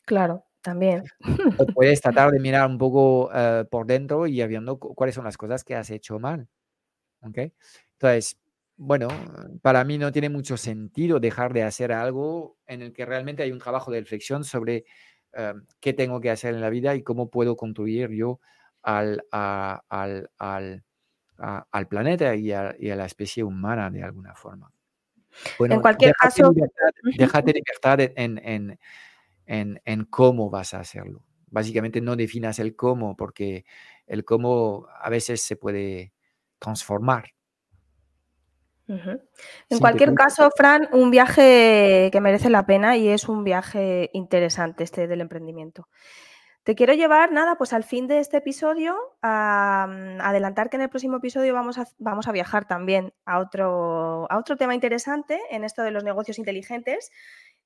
Claro, 0.05 0.45
también. 0.61 1.03
O 1.57 1.65
puedes 1.75 1.99
tratar 1.99 2.31
de 2.31 2.39
mirar 2.39 2.69
un 2.69 2.77
poco 2.77 3.29
eh, 3.33 3.65
por 3.69 3.85
dentro 3.85 4.25
y 4.25 4.41
viendo 4.47 4.79
cuáles 4.79 5.15
son 5.15 5.25
las 5.25 5.35
cosas 5.35 5.65
que 5.65 5.75
has 5.75 5.89
hecho 5.89 6.17
mal. 6.17 6.47
¿Ok? 7.23 7.51
Entonces, 7.99 8.37
bueno, 8.83 9.09
para 9.61 9.83
mí 9.83 9.99
no 9.99 10.11
tiene 10.11 10.29
mucho 10.29 10.57
sentido 10.57 11.19
dejar 11.19 11.53
de 11.53 11.61
hacer 11.61 11.91
algo 11.91 12.57
en 12.65 12.81
el 12.81 12.93
que 12.93 13.05
realmente 13.05 13.43
hay 13.43 13.51
un 13.51 13.59
trabajo 13.59 13.91
de 13.91 13.99
reflexión 13.99 14.43
sobre 14.43 14.85
eh, 15.33 15.53
qué 15.79 15.93
tengo 15.93 16.19
que 16.19 16.31
hacer 16.31 16.55
en 16.55 16.61
la 16.61 16.71
vida 16.71 16.95
y 16.95 17.03
cómo 17.03 17.29
puedo 17.29 17.55
contribuir 17.55 18.09
yo 18.09 18.39
al, 18.81 19.23
al, 19.29 20.31
al, 20.39 20.83
al 21.37 21.87
planeta 21.87 22.35
y 22.35 22.51
a, 22.51 22.75
y 22.79 22.89
a 22.89 22.95
la 22.95 23.05
especie 23.05 23.43
humana 23.43 23.91
de 23.91 24.01
alguna 24.01 24.33
forma 24.33 24.71
en 25.59 25.79
cualquier 25.79 26.13
caso. 26.15 26.51
déjate 27.17 27.53
libertad 27.53 27.99
en, 28.15 28.79
en, 29.45 30.05
cómo 30.05 30.49
vas 30.49 30.73
a 30.73 30.79
hacerlo. 30.79 31.23
Básicamente 31.51 32.01
no 32.01 32.15
definas 32.15 32.57
el 32.57 32.75
cómo, 32.75 33.15
porque 33.15 33.65
el 34.07 34.25
cómo 34.25 34.87
a 34.99 35.09
veces 35.11 35.41
se 35.43 35.55
puede 35.55 36.13
transformar. 36.57 37.33
En 39.69 39.79
cualquier 39.79 40.13
caso, 40.13 40.49
Fran, 40.55 40.89
un 40.91 41.11
viaje 41.11 42.09
que 42.11 42.21
merece 42.21 42.49
la 42.49 42.65
pena 42.65 42.97
y 42.97 43.07
es 43.07 43.29
un 43.29 43.43
viaje 43.43 44.09
interesante 44.13 44.83
este 44.83 45.07
del 45.07 45.21
emprendimiento. 45.21 45.87
Te 46.63 46.75
quiero 46.75 46.93
llevar, 46.93 47.31
nada, 47.31 47.55
pues 47.55 47.73
al 47.73 47.83
fin 47.83 48.07
de 48.07 48.19
este 48.19 48.37
episodio, 48.37 48.95
a, 49.23 49.87
mm, 49.89 50.21
adelantar 50.21 50.69
que 50.69 50.75
en 50.75 50.83
el 50.83 50.89
próximo 50.89 51.17
episodio 51.17 51.55
vamos 51.55 51.79
a, 51.79 51.87
vamos 51.97 52.27
a 52.27 52.31
viajar 52.31 52.67
también 52.67 53.13
a 53.25 53.39
otro, 53.39 54.27
a 54.29 54.37
otro 54.37 54.57
tema 54.57 54.75
interesante 54.75 55.39
en 55.49 55.63
esto 55.63 55.81
de 55.81 55.89
los 55.89 56.03
negocios 56.03 56.37
inteligentes 56.37 57.11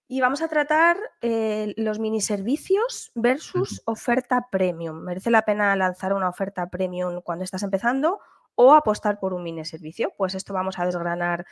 y 0.07 0.21
vamos 0.21 0.41
a 0.41 0.47
tratar 0.47 0.97
eh, 1.21 1.73
los 1.75 1.99
mini 1.99 2.21
servicios 2.21 3.11
versus 3.15 3.81
oferta 3.85 4.47
premium. 4.49 5.01
¿Merece 5.01 5.29
la 5.29 5.41
pena 5.41 5.75
lanzar 5.75 6.13
una 6.13 6.29
oferta 6.29 6.69
premium 6.69 7.21
cuando 7.21 7.43
estás 7.43 7.63
empezando 7.63 8.19
o 8.55 8.73
apostar 8.73 9.19
por 9.19 9.33
un 9.33 9.43
mini 9.43 9.65
servicio? 9.65 10.13
Pues 10.17 10.35
esto 10.35 10.53
vamos 10.53 10.79
a 10.79 10.85
desgranar 10.85 11.45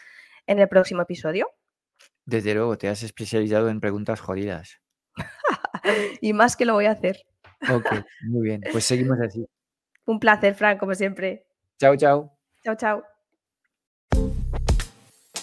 en 0.48 0.60
el 0.60 0.68
próximo 0.68 1.02
episodio. 1.02 1.48
Desde 2.26 2.54
luego, 2.54 2.78
te 2.78 2.90
has 2.90 3.04
especializado 3.04 3.70
en 3.70 3.80
preguntas 3.80 4.22
jodidas. 4.22 4.82
y 6.22 6.34
más 6.34 6.56
que 6.56 6.66
lo 6.66 6.74
voy 6.74 6.86
a 6.86 6.92
hacer. 6.92 7.26
Ok, 7.70 7.88
muy 8.28 8.48
bien. 8.48 8.62
Pues 8.72 8.86
seguimos 8.86 9.20
así. 9.20 9.46
Un 10.06 10.20
placer, 10.20 10.56
Frank, 10.56 10.80
como 10.80 10.96
siempre. 10.96 11.46
Chao, 11.80 11.96
chao. 11.96 12.38
Chao, 12.64 12.76
chao. 12.76 13.13